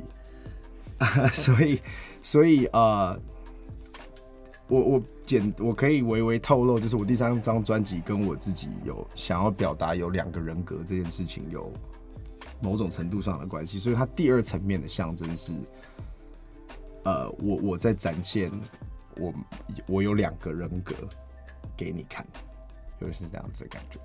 [1.33, 1.81] 所以
[2.21, 3.17] 所以呃，
[4.67, 11.73] 我我简我可以微微透露，就是我第三张专辑跟我自己有想要表达有两个人格这件事情有
[12.61, 15.55] 某种程度上的关系，所以它第二层面的象征是。
[17.07, 18.51] 呃，我我在展现
[19.17, 19.35] 我
[19.87, 20.95] 我有两个人格
[21.77, 22.27] 给你看，
[22.99, 24.01] 就是这样子的感觉。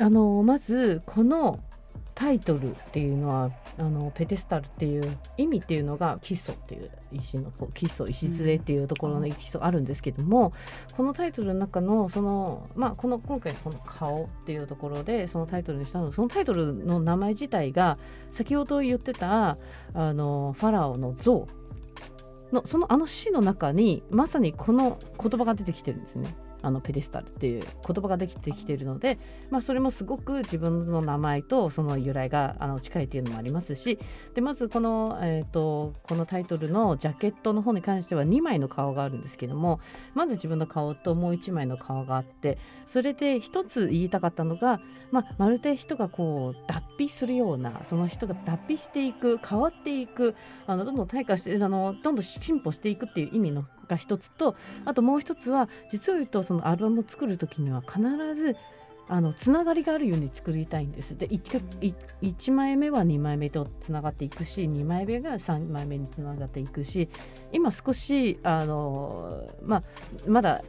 [0.00, 1.60] あのまずこの
[2.18, 10.52] タイトルっていうのはあのペテスタルっていう意味っていうのが基礎っていう石の基礎石杖っていうところの基礎あるんですけども、
[10.96, 17.98] このタイトルの中のそのまあこの今回この顔っていうところでそのタイトルにしたのそのタイトルの名前自体が
[18.32, 19.56] 先ほど言ってた
[19.94, 21.46] あのファラオの像
[22.50, 26.34] のそのあの詩の中にまさにこの言葉が出てきてるんですね。
[26.62, 29.18] あのペデスタルっていう言葉ができてきているので、
[29.50, 33.98] まあ、それもすごく自分の名前とその由来があの近いっていうのもありますし
[34.34, 39.80] でまずこの,、えー、とこのタイトルのジャケットの方に関しては2枚の顔があるんですけども
[40.14, 50.34] まず自分の顔ともう1枚の顔があってそれで一つ言いたかったのが、まあ、まるで人がこう脱皮するようなその人が脱皮していく変わっていく
[50.66, 58.00] あのどんどん退化してあのどんどん進歩していくっていう意味のが一つとあともう一つは実を言うとそのアルバムを作る時には必
[58.34, 58.56] ず
[59.08, 61.16] あのつながりがあるように作りたいんです。
[61.16, 67.08] で 1, 1枚目は2枚目とつながっていくし2枚目が3枚目につながっていくし
[67.52, 69.82] 今少しあの、まあ、
[70.26, 70.62] まだ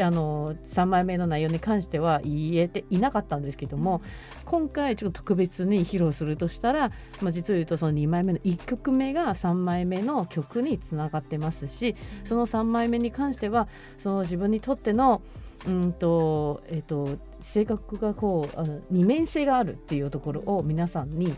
[0.00, 4.02] あの3枚目の内容に関しては言えていなかったんですけども
[4.44, 13.68] 今回ちょっと特別に披露するとしたら、まあ、実を言うとその2枚目の1曲目が3枚目の曲につながってますしその3枚目に関しては
[14.02, 15.22] その自分にとっての
[15.66, 21.34] うんとえっと性格がこうあの二面性があるっていうところを皆さんに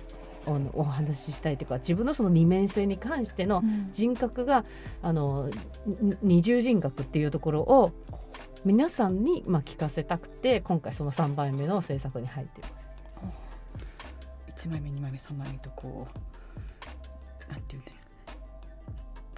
[0.46, 4.64] あのお話ししたいというか自分のその二面性に関しての人格が、
[5.02, 5.50] あの
[6.22, 7.92] に二重人格っていうところを
[8.62, 14.66] 皆さんにまあ聞かせたくて今回その3番目の制作に入っています。
[14.66, 16.06] 1枚目2枚目3枚目とこ
[17.48, 17.92] うなんていうんだ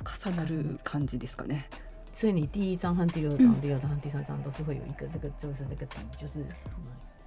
[0.03, 1.69] 重なる感じですかね。
[2.13, 6.45] 所以你第一章和第二章、第二章和第三章都是会有一个这个就是这个底，就是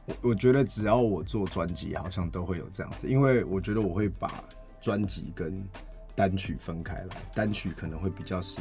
[0.05, 4.43] 我我觉得只要我做专辑，好像都会有这样子，因为我觉得我会把
[4.81, 5.65] 专辑跟
[6.13, 8.60] 单曲分开来，单曲可能会比较是，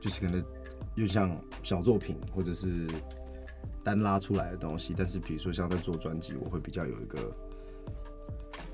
[0.00, 0.42] 就是可能
[0.98, 2.86] 就像小作品或者是
[3.82, 7.34] 单拉出来的东西，但是比如说像在做专辑，我会比较有一个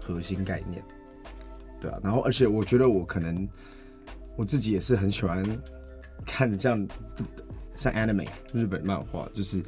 [0.01, 0.83] 核心概念，
[1.81, 3.49] 对啊，然后而且我觉得我可能
[4.37, 5.45] 我自己也是很喜欢
[6.27, 6.89] 看这样
[7.77, 9.63] 像 anime 日本漫画，就是。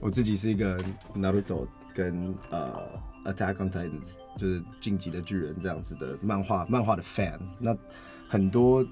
[0.00, 0.78] 我自己是一个
[1.14, 2.82] Naruto 跟呃
[3.24, 7.38] Attack on Titans，就是晋级的巨人这样子的漫画漫画的 fan。
[7.58, 7.74] 那
[8.28, 8.86] 很多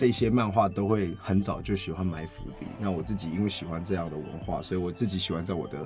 [0.00, 2.66] 这些漫画都会很早就喜欢埋伏笔。
[2.78, 5.78] 那我自己因为喜欢这样的文化，所以我自己喜欢在我的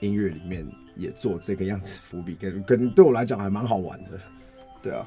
[0.00, 4.20] 音乐里面也做这个样子伏笔，跟跟对我来讲还蛮好玩的。
[4.82, 5.06] 对啊，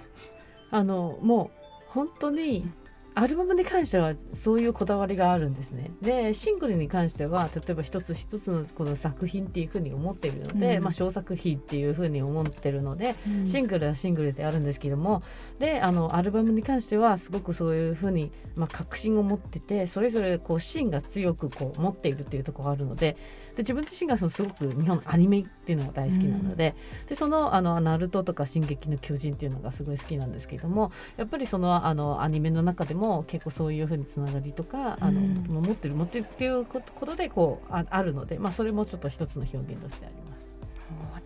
[0.72, 1.50] あのもう
[1.90, 2.66] 本当に
[3.14, 5.90] アルバムに関してはそういうこだわりがあるんですね。
[6.04, 13.16] でシングルに関しては例えば一つ一つのこの作品っていうふうに思っているので、うんまあ、小作品っていうふうに思ってるので、
[13.46, 15.24] シングルはシングルであるんですけども
[15.59, 23.17] であのアルバムに関してはすごくそういうふうに、まあ、確信を持っててそれぞれこう芯が強くこう持っているっていうところがあるので
[23.57, 26.75] で自分自身がそのすごく日本のアニメっていうのが大好きなので,、
[27.09, 40.61] でそのあのナルトとか「進撃の巨人」っていうのがすごい好きなんですけどもやっぱりそのあのアニメの中でも結構そういうふうにつながりとかあの、うん持ってる持ってるっていうことでこうああるので、まあ、それもちょっと一つの表現としてあります。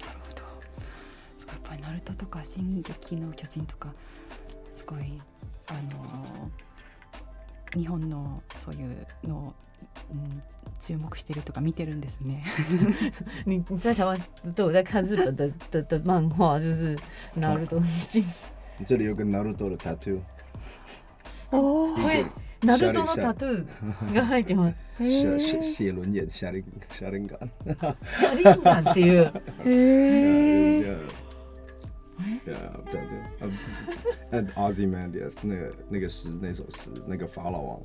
[0.06, 0.42] なるほど。
[1.46, 3.92] やっぱりナルトとか進撃の巨人とか
[4.86, 5.20] すごい
[5.68, 9.54] あのー日本のそういうのを、
[10.10, 10.42] うん、
[10.80, 12.42] 注目してるとか見てるんですね。
[13.44, 14.18] 你你在台湾
[14.54, 16.96] 都有在看日本的的的漫画，就是
[17.34, 18.24] 拿ると进
[18.86, 20.20] 这里有个 Naruto 的 tattoo，
[21.50, 21.96] おお。
[21.96, 22.24] 会
[22.62, 24.78] のタトゥーが入ってます。
[25.06, 27.38] 写写写轮眼下灵下灵感。
[28.06, 29.24] シャリンガンっていう
[29.66, 31.25] へえ。
[32.45, 33.49] Yeah, yeah, 对对，呃，
[34.31, 37.79] and Ozymandias 那个那个诗那首诗那个法老王，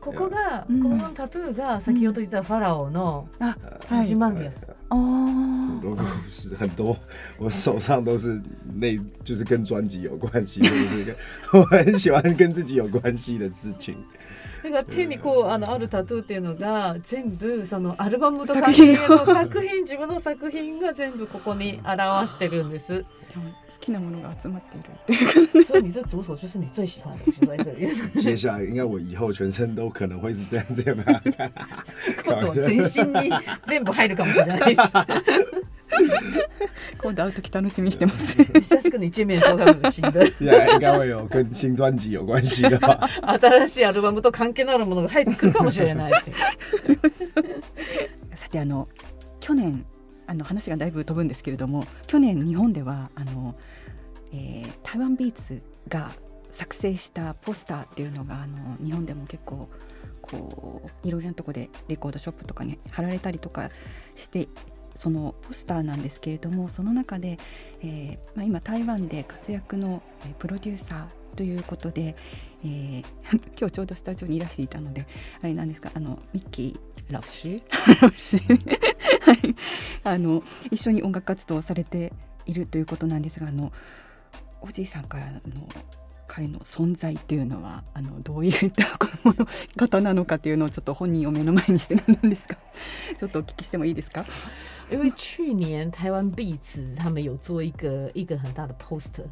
[0.00, 3.56] ここが、うんこのタトゥーが先ほど言ったファラオのあ、
[3.88, 4.66] ハジマンディアス。
[4.90, 6.94] あ很多故事，很多
[7.38, 8.38] 我手上都是
[8.74, 11.16] 那就是跟专辑有关系，或者是跟
[11.62, 13.96] 我很喜欢跟自己有关系的事情。
[14.71, 23.03] だから手にこうあのあるタトゥーっていうのが全部そのアルバムと関係の作品自分の作品が全部ここに表してるんです。
[23.33, 27.87] 好きなものが集まっているっていう所以你这左手就是你最喜欢的东在这里。
[28.21, 31.21] 接下来应该我以后全身都可能会是这样这样的。
[32.25, 33.31] 今度は全身に
[33.67, 34.81] 全部入るかもしれないです。
[37.01, 38.35] 今度会う時楽しみにしてます。
[38.63, 43.07] 下次跟你见面的时候，他们有新的现在应该会有跟新专辑有关系的吧？
[43.39, 46.37] 新しいアルバムと関係のあるものが入ってくるかもしれないっていう。
[48.35, 48.87] さてあの
[49.39, 49.85] 去年
[50.27, 53.55] あの話がだいぶ飛ぶんですけれども去年日本ではあの、
[54.31, 56.11] えー台湾ビーツが
[56.51, 59.69] 作成したポスターっていうのがあの日本でも結構
[60.21, 63.69] こういろいろなとこでレコードショップとかに貼られたりとか
[64.15, 64.47] して
[64.99, 67.37] そのポスターなんですけれどもその中で、
[67.81, 72.15] えーまあ、今台湾で活躍のえープロデューサーということで、
[72.63, 73.05] えー
[73.57, 75.05] 今日ちょうどスタジオにいらしていたので
[75.41, 79.55] あれなんですかあのミッキーラウシ はい。
[80.03, 82.11] あの一緒に音楽活動をされて
[82.45, 83.71] いるということなんですがあの
[84.61, 85.39] おじいさんからの
[86.27, 88.99] 彼の存在というのはあのどういった
[89.77, 92.57] 方なのかというのをちょっと本人を目の前にしてなんですか？
[93.17, 94.25] ちょっとお聞きしてもいいですか？
[94.91, 99.25] 因为去年台湾壁纸他们有做一个一个很大的 poster，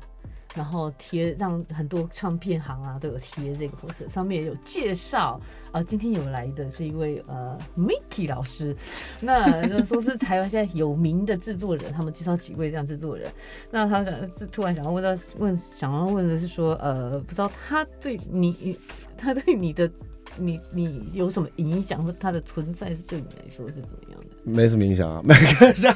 [0.56, 5.39] 然后贴让很多唱片行啊都有贴这个 poster，上面也有介绍。
[5.74, 8.76] 呃，今天有来的是一位呃 Mickey 老师，
[9.20, 13.30] 那就说是台湾现在有名的制作人，他们介绍几位这样制作人。
[13.70, 14.14] 那他想
[14.51, 18.78] 突然想要问到问想要问的是说，呃，不知道他对你
[19.18, 19.91] 他对你的
[20.38, 24.27] 你你有什么影响，或它的存在是对你来说是怎么样的？
[24.43, 25.93] 没什么影响啊，没开玩笑，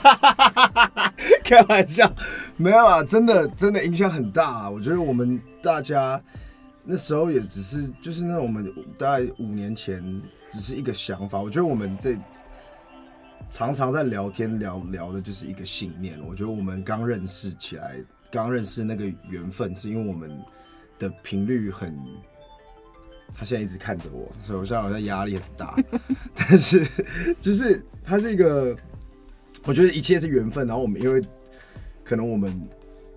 [1.43, 2.15] 开玩笑，
[2.57, 4.69] 没有啦，真的真的影响很大啊。
[4.69, 6.21] 我觉得我们大家
[6.83, 10.03] 那时候也只是就是那我们大概五年前
[10.49, 11.39] 只是一个想法。
[11.39, 12.17] 我觉得我们这
[13.49, 16.19] 常常在聊天聊聊的就是一个信念。
[16.27, 17.95] 我觉得我们刚认识起来，
[18.31, 20.37] 刚认识那个缘分，是因为我们
[20.99, 21.97] 的频率很。
[23.33, 25.75] 他现在一直看着我，所以我现在好像压力很大。
[26.35, 26.85] 但是，
[27.39, 28.75] 就是他是一个，
[29.63, 30.67] 我觉得一切是缘分。
[30.67, 31.21] 然后我们因为
[32.03, 32.61] 可能我们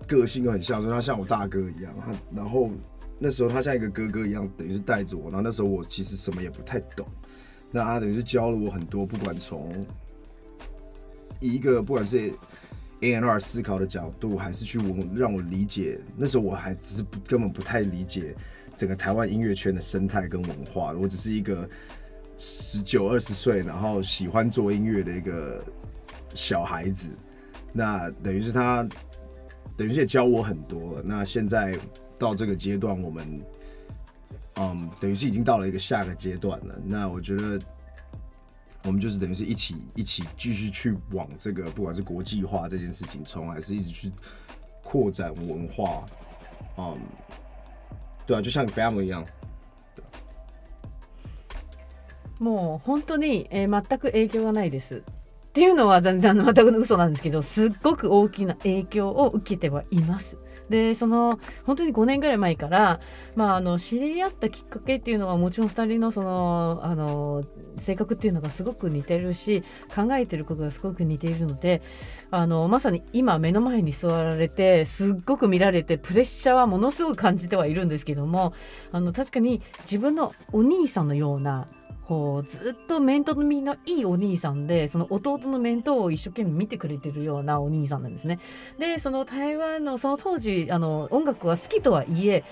[0.07, 1.93] 个性又很像，所以他像我大哥一样。
[2.03, 2.71] 他然后
[3.19, 5.25] 那时候他像一个哥哥一样，等于是带着我。
[5.25, 7.05] 然后那时候我其实什么也不太懂，
[7.71, 9.85] 那他等于是教了我很多，不管从
[11.39, 12.33] 一个不管是
[13.01, 15.99] A N R 思考的角度，还是去我让我理解。
[16.17, 18.35] 那时候我还只是不根本不太理解。
[18.75, 21.67] 整个台湾音乐圈的生态跟文化，我只是一个
[22.37, 25.63] 十九二十岁，然后喜欢做音乐的一个
[26.33, 27.13] 小孩子。
[27.71, 28.85] 那等于是他，
[29.77, 31.01] 等于是也教我很多了。
[31.03, 31.79] 那现在
[32.19, 33.41] 到这个阶段，我们，
[34.57, 36.75] 嗯，等于是已经到了一个下个阶段了。
[36.85, 37.59] 那我觉得，
[38.83, 44.11] 我们就是等于是一起一起继续去往这个，不管是国际化这件事情冲，还是一直去
[44.83, 46.05] 扩展文化，
[46.77, 46.97] 嗯。
[48.25, 49.25] 对啊，就像 family 一样。
[52.39, 54.97] もう本当に、えー、全く影響がないです。
[54.97, 55.01] っ
[55.53, 60.37] ていうのは全然全く嘘なんですけどすっごく大きな影響を受けてはいます。
[60.69, 62.99] でその本当に5年ぐらい前から、
[63.35, 67.43] まあ、あの知り合ったきっかけっていうのはもちろん2人のそのあの
[67.77, 69.63] 性格っていうのがすごく似てるし
[69.93, 71.81] 考えてることがすごく似ているので
[72.31, 78.53] あのまさに今目の前に座られてすっごく見られてプレッシャーはものすごく感じてはいるんですけども
[78.91, 81.67] あの確かに自分のお兄さんのような
[82.07, 88.39] こうずっと面倒見のいいお兄さんでその弟の面倒を一生懸命見てくれてるようなお兄さんなんですね。
[88.77, 92.43] でその台湾のその当時あの音楽は好きとはいえ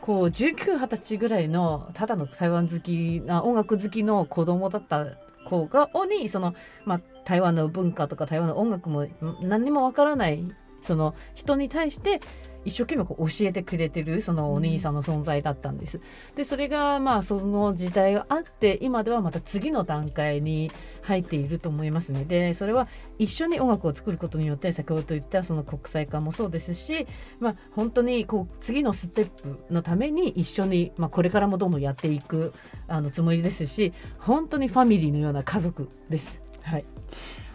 [0.00, 5.06] こう1920歳ぐらいのただの台湾好きな音楽好きの子供だった
[5.44, 6.54] 子がおにその、
[6.84, 9.06] まあ、台湾の文化とか台湾の音楽も
[9.40, 10.44] 何にもわからない
[10.80, 12.20] その人に対して
[12.64, 16.00] 一生懸命こう教えてくれてるそのお兄さんの存在だったんです。
[16.34, 20.70] でそれがまあその時代があって今ではまた次の段階に
[21.02, 22.24] 入っていると思いますね。
[22.24, 22.88] でそれは
[23.18, 27.06] 一緒に音楽を作ることによって先ほど言ったその国際化もそうですし、
[27.40, 32.52] まあ、本当にこう次のステップのために一緒に、まあ、これからもどんどんやっていく
[32.88, 36.40] あのつもりですし本当にファミリーのような家族です。
[36.62, 36.84] はい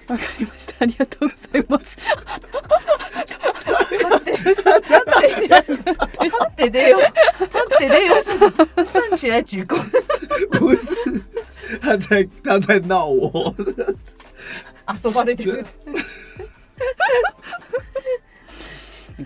[0.07, 0.73] わかりました。
[0.79, 1.97] ありがとうございます。
[4.47, 4.61] 立
[6.47, 9.75] って出よ立って出よ站起来鞠躬
[10.51, 10.95] 不是
[11.81, 13.53] 他在他在闹我
[15.03, 15.65] 遊ばれてる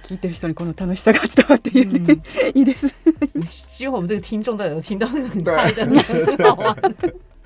[0.03, 2.87] 聞いてる人にこの楽しさが伝わっているね、うん、いいです。
[3.69, 5.85] 希望我们这个听众都有听到那个很快的
[6.43, 6.75] 好玩。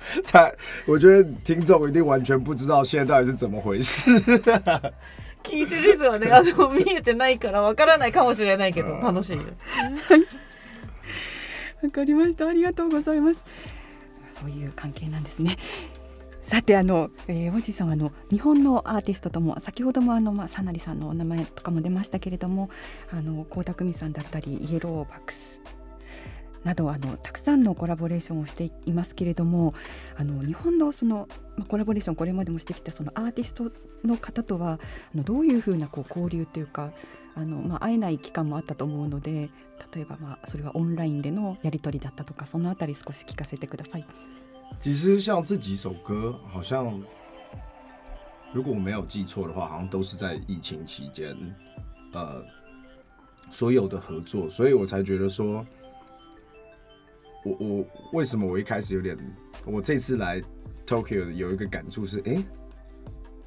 [0.26, 0.52] 他，
[0.86, 4.10] 我觉得听众一定完全不知道现在到底是怎么回事。
[5.42, 9.36] 聞いてる人はねあの見えてないからわからないかもしれないけど楽しい
[11.82, 12.48] わかりました。
[12.48, 13.40] ありがとうございます。
[14.26, 15.56] そういう関係なんですね。
[16.42, 22.70] さてあの、えー、おじさんはあの日本のアーティストとも先ほどもあのまあさなりさんのお名前とかも出ましたけれども
[23.10, 25.60] あの倖田來未さんだったりイエローバックス
[26.66, 29.72] などあのたくさんのコラボレーションをしていますけれども
[30.16, 33.70] あの日本のその、まあ、コラボレーションこれまでもしてきたそのアーティスト
[34.04, 34.80] の方とは
[35.14, 36.90] あのどういうふうなこう交流というか
[37.36, 39.48] あの、まあ、会えない期間もあったと思うので
[39.94, 44.04] 例えばまあそれはオンラインでのやり取りだったとかそのあたり少し聞かせてください。
[44.80, 47.00] 其实像这几首歌，好像
[48.52, 51.36] 如果我没有记错的话，好像都是在疫情期间，
[52.12, 52.42] 呃，
[53.50, 55.64] 所有的合作，所以我才觉得说，
[57.46, 59.16] 我我为什么我一开始有点，
[59.64, 60.42] 我这次来
[60.84, 62.42] Tokyo 有一个感触是，哎，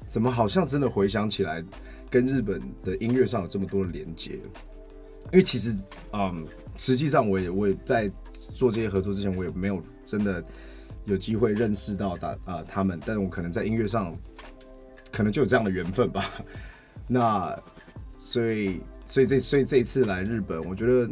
[0.08, 1.62] 怎么好像真的回想起来，
[2.08, 4.38] 跟日本的音乐上有这么多的连接？
[5.32, 5.76] 因为其实，
[6.14, 6.46] 嗯，
[6.78, 10.42] 实际上我也我也在做这些合作之前，我也没有真的
[11.04, 14.14] 有机会认识到的啊他们，但是我可能在音乐上，
[15.12, 16.24] 可能就有这样的缘分吧。
[17.06, 17.54] 那
[18.18, 21.10] 所以所以这所以这一次来日本，我觉得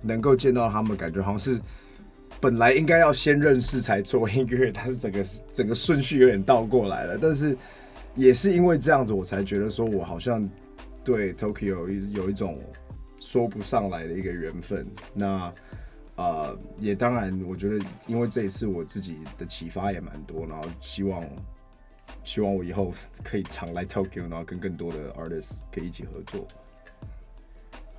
[0.00, 1.60] 能够见到他们，感觉好像是。
[2.40, 7.18] 本来应该要先认识才做音乐，但是整个整个顺序有点倒过来了。
[7.20, 7.56] 但是
[8.14, 10.48] 也是因为这样子，我才觉得说我好像
[11.04, 12.58] 对 Tokyo 有一种
[13.20, 14.86] 说不上来的一个缘分。
[15.12, 15.52] 那
[16.16, 21.24] 呃，也当然，我觉得因为这一次我自己的启发也蛮多，然后希望
[22.24, 26.46] 希望我以后可以常来 Tokyo，然后跟更多的 artist 可以一起合作。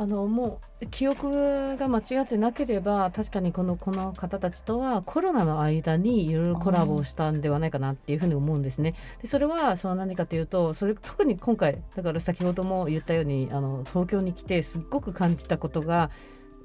[0.01, 8.95] あのもう記憶が間違ってなければ確かにこのこの方たちとはコロナの間にいろいろコラボをしたんではないかなっていうふうに思うんですね。
[9.21, 16.09] でそれはその何かというとそれ特に今回だから先ほども言ったようにあの東京に来てすっごく感じたことが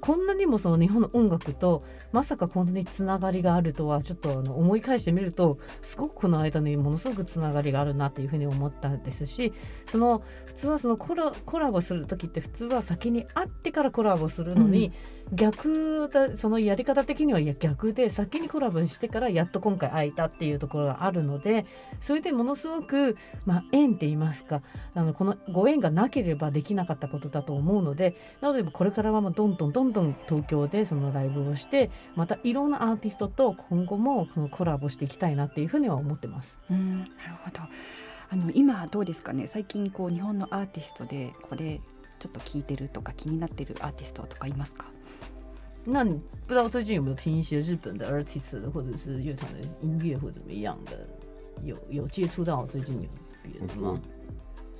[0.01, 9.53] こんなにもその日本の音楽とまさかこんなにつながりがあるとはちょっとあの思い返してみるとすごくこの間にものすごくつながりがあるなっていうふうに思ったんですし
[9.85, 14.91] その普通はそのコラコラボする時って普通は先に会ってからコラボするのに、
[15.33, 21.65] 逆だそのやり方的には逆で先にコラボしてからやっと今回会えたっていうところがあるので
[21.99, 24.61] それでものすごく、まあ、縁って言いますか
[24.95, 36.59] あのこのご縁がなければできなかったことだと思うのでなのでこれからはもうどんどんどんどん東京でそのライブをしてまたいろんなアーティストと今後もそのコラボしていきたいなっていうふうには思ってます。
[36.71, 37.09] うんなる
[37.43, 37.59] ほど。
[38.29, 39.47] あの今どうですかね？
[39.47, 41.79] 最近こう日本のアーティストでこれ
[42.19, 44.85] ちょっと聞いてるとか気になってるアーティストとかいますか？
[45.89, 51.07] 那你不知道最近有没有听一些日本的 artist 或者是乐团的音乐或怎么样的？
[51.63, 53.07] 有有接触到最近有
[53.41, 54.01] 别的我吗？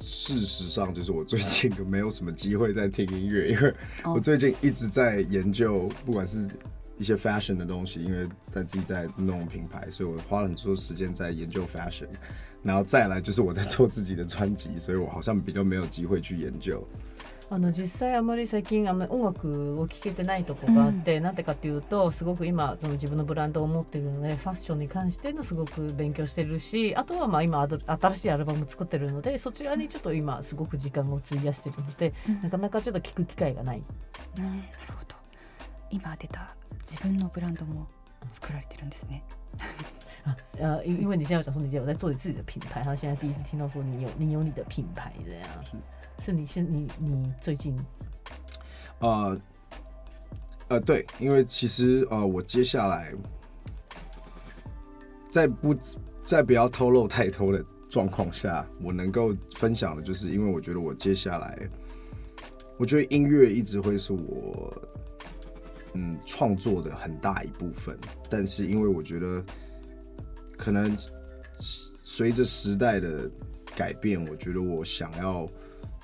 [0.02, 6.48] 事实上，就是我最近没有什么机会在听音乐，因为哦我最近一直在研究，不管是
[6.98, 12.10] 一些 fashion 的东西，因为在自己在弄品牌，所以我花了很多时间在研究 fashion。
[12.62, 16.86] 然后再来就是我在做自己的专辑，所以我好像比较没有机会去研究。
[17.50, 33.84] あの実際あまり最近あんまり音楽を聴けてないとこがあって、なんでかっていうとすごく今その自分のブランドを持っているのでファッションに関してのすごく勉強してるしあとはまあ今新しいアルバム作ってるのでそちらにちょっと今すごく時間を費やしてるので、なかなかちょっと聞く機会がない。
[34.38, 35.16] うんなるほど。
[35.90, 36.54] 今出た
[36.86, 37.88] 自分のブランドも
[38.34, 39.24] 作られてるんですね。
[40.26, 45.48] 啊，呃，因因为你现在有讲说你有在做你自己的品牌，然后现在第一次听到说你有你有你的品牌这样，
[46.24, 47.78] 是你是你你最近？
[49.00, 49.40] 呃
[50.70, 53.14] 呃，对，因为其实呃，我接下来
[55.30, 55.76] 在不
[56.26, 61.70] 在不要透露太多的状况下，我能够分享的，就是因为我觉得我接下来，
[62.78, 64.74] 我觉得音乐一直会是我
[65.94, 67.98] 嗯创作的很大一部分，
[68.30, 69.46] 但是因为我觉得
[70.58, 70.94] 可能
[72.04, 73.30] 随着时代的
[73.76, 75.48] 改变，我觉得我想要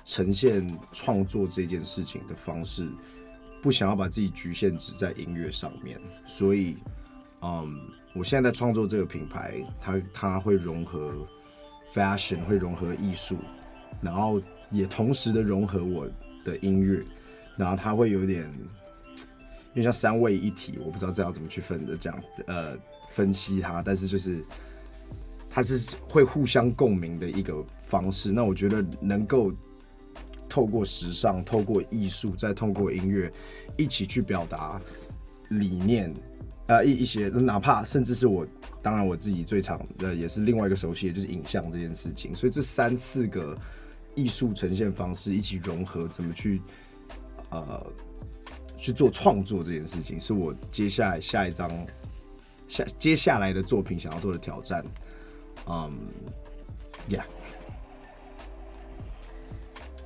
[0.04, 2.88] 呈现创作这件事情的方式，
[3.62, 6.76] 不想要把自己局限只在音乐上面，所以，
[7.40, 7.74] 嗯，
[8.14, 11.26] 我现在在创作这个品牌，它它会融合
[11.92, 13.38] fashion，会融合艺术，
[14.02, 14.40] 然后
[14.70, 16.06] 也同时的融合我
[16.44, 17.02] 的音乐，
[17.56, 18.42] 然后它会有点，
[19.72, 22.76] 因为像三位一体，我不知道这要怎么去分的这样，呃，
[23.08, 24.44] 分析它，但是就是
[25.48, 28.30] 它是会互相共鸣的一个方式。
[28.30, 29.50] 那我觉得能够
[30.54, 33.28] 透过时尚、透过艺术，再透过音乐，
[33.76, 34.80] 一起去表达
[35.48, 36.14] 理念，
[36.68, 38.46] 呃，一一些，哪怕甚至是我，
[38.80, 42.32] 当然我自己最常的也是另外一个熟悉的就是影像这件事情。
[42.36, 43.58] 所以这三四个
[44.14, 46.62] 艺术呈现方式一起融合，怎么去
[47.50, 47.84] 呃
[48.76, 51.68] 去做创作这件事情，是我接下来下一张
[52.68, 54.84] 下接下来的作品想要做的挑战。
[55.66, 55.90] 嗯、
[57.08, 57.26] y e a h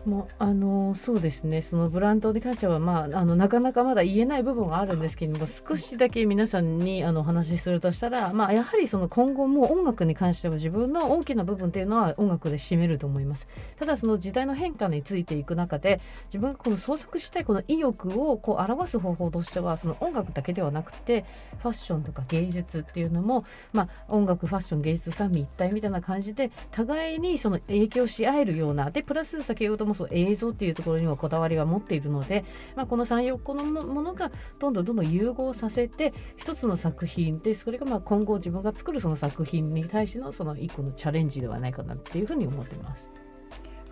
[0.06, 1.60] もうあのそうですね。
[1.60, 13.48] そのブランドに関しては、まあ、あのなかなかまだ言えない部分があるんですけれども少しだけ皆さんにあのお話しするとしたら、まあ、やはりその今後も音楽に関しては自分の大きな部分っていうのは音楽で占めると思います。
[13.78, 21.24] ただその時代の変化についていく中で自分がこの創作したいこの意欲をこう表す方法としてはその音楽だけではなくて
[21.60, 32.44] ファッションとか芸術っていうのも、まあ、音楽ファッション芸術三位一体みたいな感じで互いにその影響し合えるようなでプラス先ほどもそう映像っていうところにはこだわりは持っているので、
[32.76, 43.08] まあ、この34個のものがどんどんどんどん融合させて一つの作品でそれがまあ今後自分が作るその作品に対してのその一個のチャレンジではないかなっていうふうに思ってます。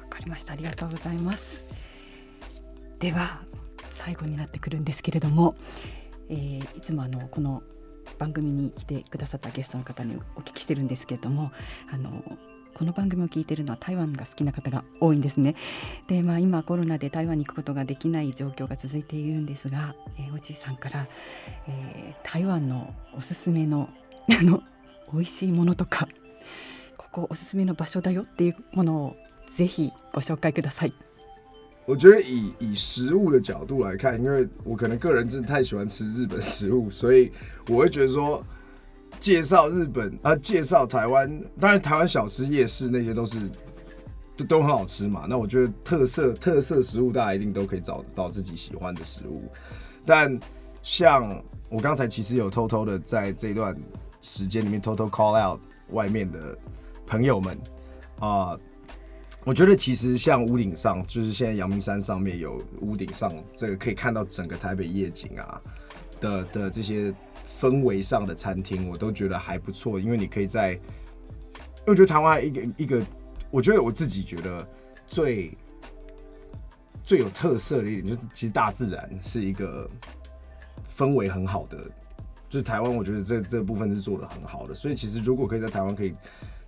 [0.02, 1.64] わかりましたありがとうございます
[3.00, 3.42] では
[3.90, 5.56] 最後になってくるんですけれども、
[6.30, 7.62] えーいつもあのこの
[8.18, 11.52] 番組に来てくださったゲストの方にお聞きしてるんですけれども
[11.90, 12.22] あの
[12.76, 15.54] この番組を聞いているのは台湾が好きな方が多いんですね
[16.08, 21.06] で、まあ、今コロナで台湾に行くことができない状況が続いているんですが、えーおじいさんから、
[21.68, 23.88] えー台湾のおすすめの
[24.28, 24.62] あの
[25.10, 26.06] 美味しいものとか
[26.98, 29.16] ここおすすめの場所だよっていうものを
[29.56, 30.92] ぜひご紹介ください。
[31.86, 37.32] 我觉得以以食物的角度来看，因为我可能个人真的太喜欢吃日本食物，所以
[37.68, 38.44] 我会觉得说
[39.18, 43.38] 介绍日本啊，介绍台湾，当然台湾小吃夜市那些都是
[44.36, 45.26] 都都很好吃嘛。
[45.28, 49.42] 那我觉得特色特色食物大家一定都可以找到自己喜欢的食物，
[50.04, 50.38] 但
[50.82, 53.76] 像我刚才其实有偷偷的在这段
[54.20, 55.60] 时间里面偷偷 call out
[55.90, 56.56] 外面的
[57.06, 57.58] 朋友们
[58.20, 58.56] 啊。
[59.44, 65.60] 我觉得其实像屋顶上，就是现在阳明山上面有屋顶上这个可以看到整个台北夜景啊
[66.20, 67.14] 的的这些
[67.58, 69.98] 氛围上的餐厅，我都觉得还不错。
[69.98, 70.82] 因为你可以在，因为
[71.86, 73.02] 我觉得台湾一个一个，
[73.50, 74.66] 我觉得我自己觉得
[75.08, 75.50] 最
[77.04, 79.88] 最有特色的一点，就是其实大自然是一个
[80.94, 81.78] 氛围很好的，
[82.48, 84.74] 就是台湾我觉得这这部分是做的很好的。
[84.74, 86.14] 所以其实如果可以在台湾可以。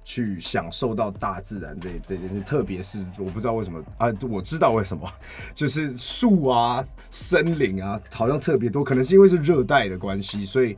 [0.08, 5.06] 去享受到大自然这这件事，特别是我不知道为什么啊，我知道为什么，
[5.54, 10.74] 就是树啊、森林啊，好像特别多，可能是因为是热带的关系，所以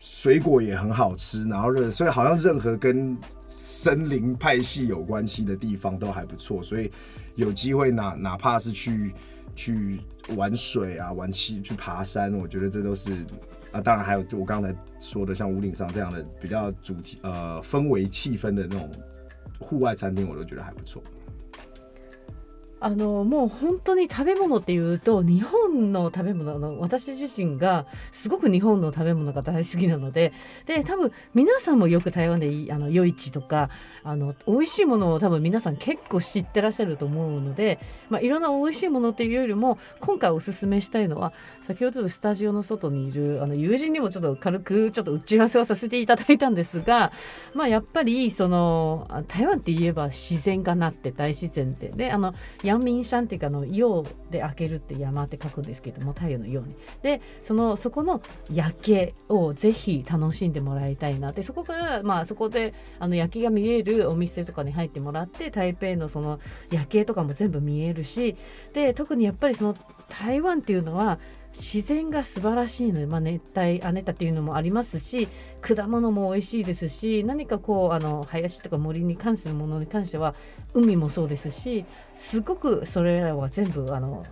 [0.00, 3.16] 水果也很好吃，然后热，所以好像任何跟
[3.46, 6.90] 森林派系有关系的地方都还不错，所以
[7.36, 9.14] 有机会哪哪怕是去
[9.54, 10.00] 去
[10.34, 13.24] 玩水啊、玩溪、去爬山，我觉得这都是。
[13.74, 18.88] 啊，当然还有就我刚才说的，像屋顶上这样的比较主题呃氛围气氛的那种
[19.58, 21.02] 户外餐厅，我都觉得还不错。
[22.80, 30.32] あのもう本当に食べ物っていうと日本の食べ物の私自身がすごく日本の食べ物が大好きなので
[30.66, 33.70] で多分皆さんもよく台湾であの夜市とか
[34.02, 37.78] あの美味しいものを多分皆さん結構知ってらっしゃると思うので、
[38.10, 47.12] まあ、いろんな美味しいものっていうよりも今回おすすめしたいのは先ほどスタジオの外にいるあの友人にもちょっと軽くちょっと打ち合わせをさせていただいたんですが、
[47.54, 51.88] まあ、やっぱりその台湾って言えば自然がなって大自然って。
[51.88, 52.34] であの
[52.78, 58.22] 陽明山っていうかの陽で開けるって山って書くんですけども太陽のようにでそのそこの
[58.52, 68.36] 夜景をぜひ楽しんでもらいたいなってそこからまあそこであの夜景が見えるお店とかに入ってもらって台北のその夜景とかも全部見えるし
[68.72, 69.76] で特にやっぱりその
[70.08, 71.18] 台湾っていうのは
[71.54, 75.28] 自然が素晴らしいので、まあ、熱帯亜熱帯っていうのもありますし
[75.60, 80.34] 果物も美味しいですし何かこうあの林とか森に関するものに関しては
[80.74, 84.26] 海もそうですしすごくそれらは全部あの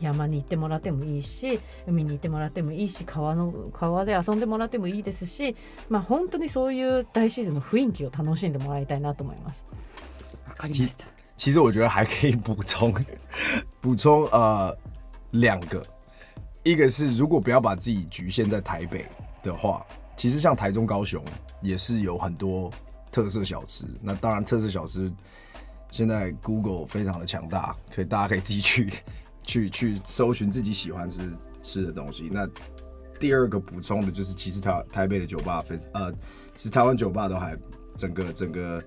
[0.00, 5.56] 山に行ってもらってもいいし海に行ってもらってもいいし川の川で遊んでもらってもいいですし、
[5.90, 9.64] まあ、本当にそういう大自然の雰囲気を楽しんでもらいたいなと思います。
[10.48, 11.06] わかりました。
[11.36, 12.90] 其实我觉得还可以补充
[13.82, 14.74] 补充呃
[15.32, 15.84] 两个。
[16.66, 19.06] 一个是，如果不要把自己局限在台北
[19.40, 19.86] 的话，
[20.16, 21.24] 其实像台中、高雄
[21.62, 22.68] 也是有很多
[23.12, 23.84] 特色小吃。
[24.02, 25.08] 那当然，特色小吃
[25.92, 28.92] 现在 Google 非常的强大，可以大家可以自己去
[29.46, 31.20] 去去搜寻自己喜欢吃
[31.62, 32.28] 吃的东西。
[32.32, 32.48] 那
[33.20, 36.12] 第二个补充的就是，其实台台北的酒吧非呃，
[36.56, 37.56] 其实台湾酒吧都还
[37.96, 38.82] 整个整个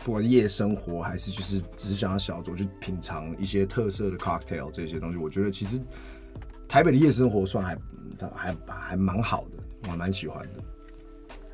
[0.00, 5.80] 不管夜生活还是就是只是想要小酌去品尝一些特色的 cocktail 这些东西，我觉得其实。
[6.70, 7.76] 台北的夜生活算还
[8.32, 10.50] 还还蛮好的，我蛮喜欢的。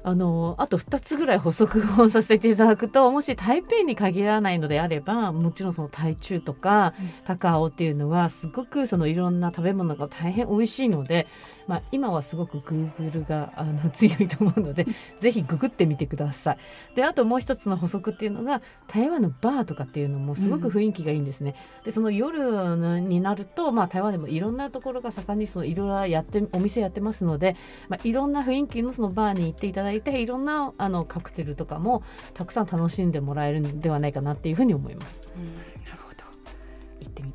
[0.05, 6.95] あのあと2つぐらい補足をさせていただくともし台北に限らないのであればもちろんその台中とか
[7.25, 11.27] 高尾っていうのはすごくそのいろんな食べ物が大変美味しいので
[11.67, 14.87] まあ、今はすごく Google があの強いと思うので
[15.21, 16.59] ぜひググってみてください。
[16.95, 21.55] であともう一つの補足っていうのが台湾のバーとかっていうのもすごく雰囲気がいいんですね。
[21.81, 27.57] うん、でその夜になると、まあ、台湾でもいろんなところが盛んにそのいろいろやってお店やってますので、
[27.89, 32.03] まあ、いろんな雰囲気のそのバーに行っていただいていろんなあのカクテルとかも
[32.35, 35.21] たくさん楽しんでもらえるんではないかなっていうふうに思います。
[35.37, 35.76] うん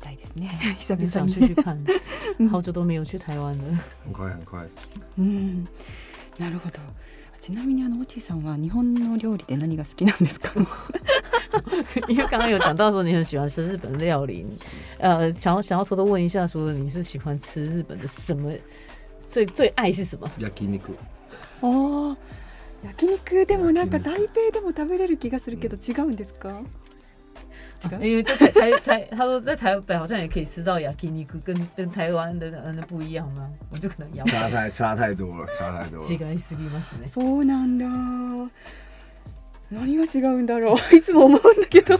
[0.02, 0.50] たいですね。
[0.78, 1.32] 久々に。
[1.34, 1.78] 去 看，
[2.50, 3.64] 好久都没有去台湾了。
[4.04, 4.68] 很快很快。
[5.18, 5.66] うん、
[6.38, 6.78] なるほど。
[7.40, 10.50] ちなみにあのオチさんは日本の料理で何が好きなんですか？
[12.08, 14.46] 因为刚刚有讲到说你很喜欢吃日本料理，
[14.98, 18.52] 呃，想要想要偷偷问一下，说你是喜欢吃日本的什么？
[19.28, 20.28] 最最愛是什么？
[20.38, 20.94] 焼肉。
[21.60, 22.16] 哦，
[22.84, 26.60] 焼肉でもなんか台北でも食べれる気がするけど違うんですか？
[28.01, 33.49] 因为在台台台，他说在台北好像也可以吃到焼肉，跟跟台湾的那不一样吗？
[33.69, 36.07] 我就可能要差太差太多了，差太多了。
[36.07, 37.07] 違いすぎますね。
[37.09, 37.85] そうなんだ。
[39.71, 40.95] 何が違うんだろう。
[40.95, 41.99] いつも思うんだけど。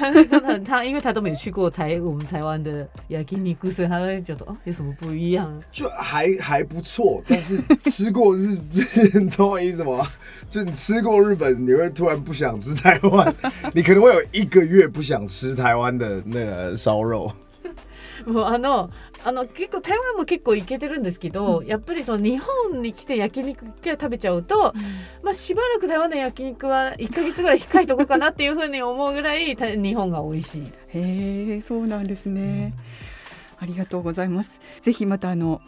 [0.00, 5.46] 真的他因为他都没去过台我们台湾的焼肉，所以他会觉得哦有什么不一样？
[5.70, 8.58] 就还还不错，但是吃过日，
[9.14, 10.06] 你懂我意思吗？
[10.48, 13.34] 就你吃过日本，你会突然不想吃台湾，
[13.74, 17.30] 你可能会有一个月不想吃台湾的那个烧肉。
[18.26, 18.90] もう
[19.27, 24.71] あの結構台湾も結構いけてるんですけど、やっぱりその日本に来て焼肉系食べちゃうと、
[25.23, 30.61] まあしばらく台湾の焼肉は1ヶ月ぐらい控えとこうかなっていうふうに思うぐらいた日本が美味しい。
[30.61, 32.75] へえそうなんですね、
[33.57, 34.61] ありがとうございます。
[34.81, 35.59] ぜひまたあの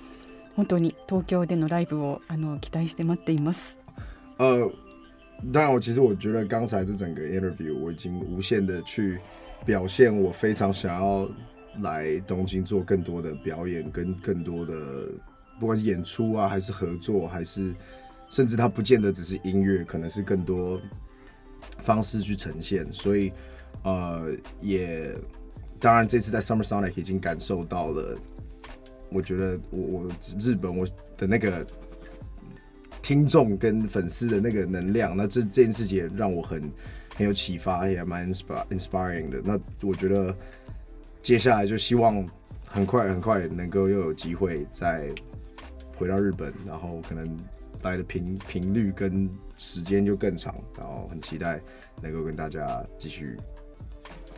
[0.56, 3.78] 本当に東京でのライブをあの期待して待っています。
[4.38, 4.72] 呃，
[5.52, 9.20] 当然，我其实我觉得刚才这整个 interview 我已经无限的去
[9.66, 11.28] 表现我非常想要
[11.82, 15.10] 来东京做更多的表演，跟更多的
[15.60, 17.74] 不管是演出啊，还是合作，还是
[18.30, 20.80] 甚至它不见得只是音乐，可能是更多
[21.80, 22.86] 方式去呈现。
[22.92, 23.32] 所以
[23.84, 25.16] 呃，也
[25.80, 28.18] 当然这次在 Summer Sonic 已经感受到了，
[29.10, 31.66] 我觉得我我日本我的那个。
[33.00, 36.62] 听众跟粉丝的那个能量，那这这件事情也让我很
[37.16, 39.42] 很有启发，也蛮 inspire inspiring 的。
[39.46, 39.58] 那
[39.88, 40.36] 我觉得
[41.28, 42.26] 接下来就希望
[42.66, 45.14] 很快很快能够又有机会再
[45.98, 47.38] 回到日本，然后可能
[47.84, 51.60] 待的频频率跟时间就更长，然后很期待
[52.02, 53.38] 能够跟大家继续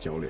[0.00, 0.28] 交流。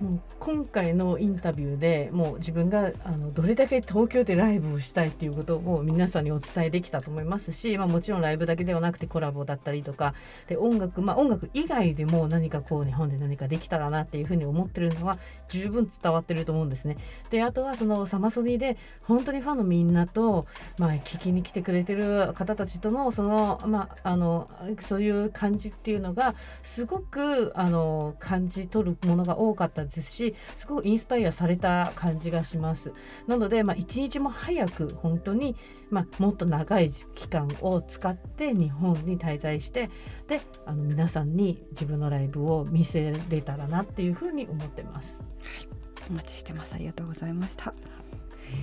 [0.00, 10.14] もう今回のインタビューでもう自分があのどれだけ東京でライブをしたいっていうことを皆さんにお伝えできたと思いますし、まあ、もちろんライブだけではなくてコラボだったりとか
[10.46, 15.18] で音楽、まあ、音楽以外でも何かこう日本で何かできたらなっていうふうに思ってるのは
[15.48, 16.96] 十分伝わってると思うんですね。
[17.30, 20.46] であとはそのサマソニで本当にファンのみんなと、
[20.78, 32.92] まあ、聞きに来てくれてる方たちとのその、まあ、あのそういう感じっていうのがすごくあの感じ取るものが多かったですしすごくインスパイアされた感じがします。
[33.26, 35.56] なので、まあ、一日も早く本当に、
[35.90, 39.90] まあ、もっと長い期間を使って日本に滞在して
[40.26, 46.74] であの皆さんに自分のライブを見せれたらなっていうふうに思ってます、はい、お待ちしてます。
[46.74, 47.74] ありがとうございました。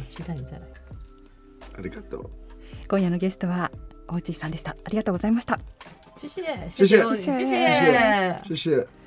[0.07, 0.61] 次第じゃない。
[1.77, 2.29] ありがとう。
[2.87, 3.71] 今夜のゲストは
[4.07, 4.71] お大内さんでした。
[4.71, 5.59] ありがとうございました。
[6.17, 9.04] 谢谢，谢谢，谢谢，谢谢。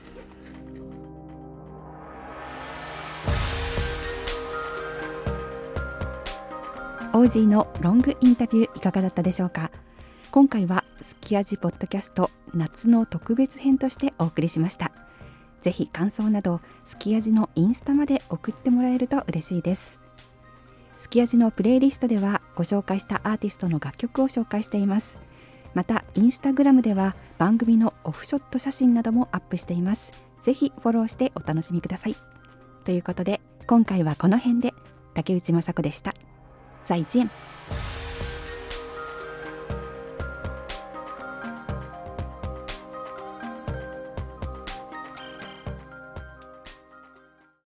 [7.15, 9.71] オージーのロングインタビューいかがだったでしょうか？
[10.31, 14.93] 今回はスキヤジポッドキャスト夏の特別編としてお送りしました。
[15.63, 19.99] ぜひ感想などスキヤジのインスタまで送ってもらえると嬉しいです。
[20.99, 25.19] スキヤジのプレイリストではご紹介したアーティストの楽曲を紹介しています。
[25.75, 30.13] またインスタグラムでは番組のオフショット写真などもアップしています。
[30.43, 32.17] ぜひフォローしてお楽しみください。
[32.85, 34.75] ということで今回はこの辺で。
[35.15, 36.15] 竹内雅子でした。
[36.89, 37.29] 再见。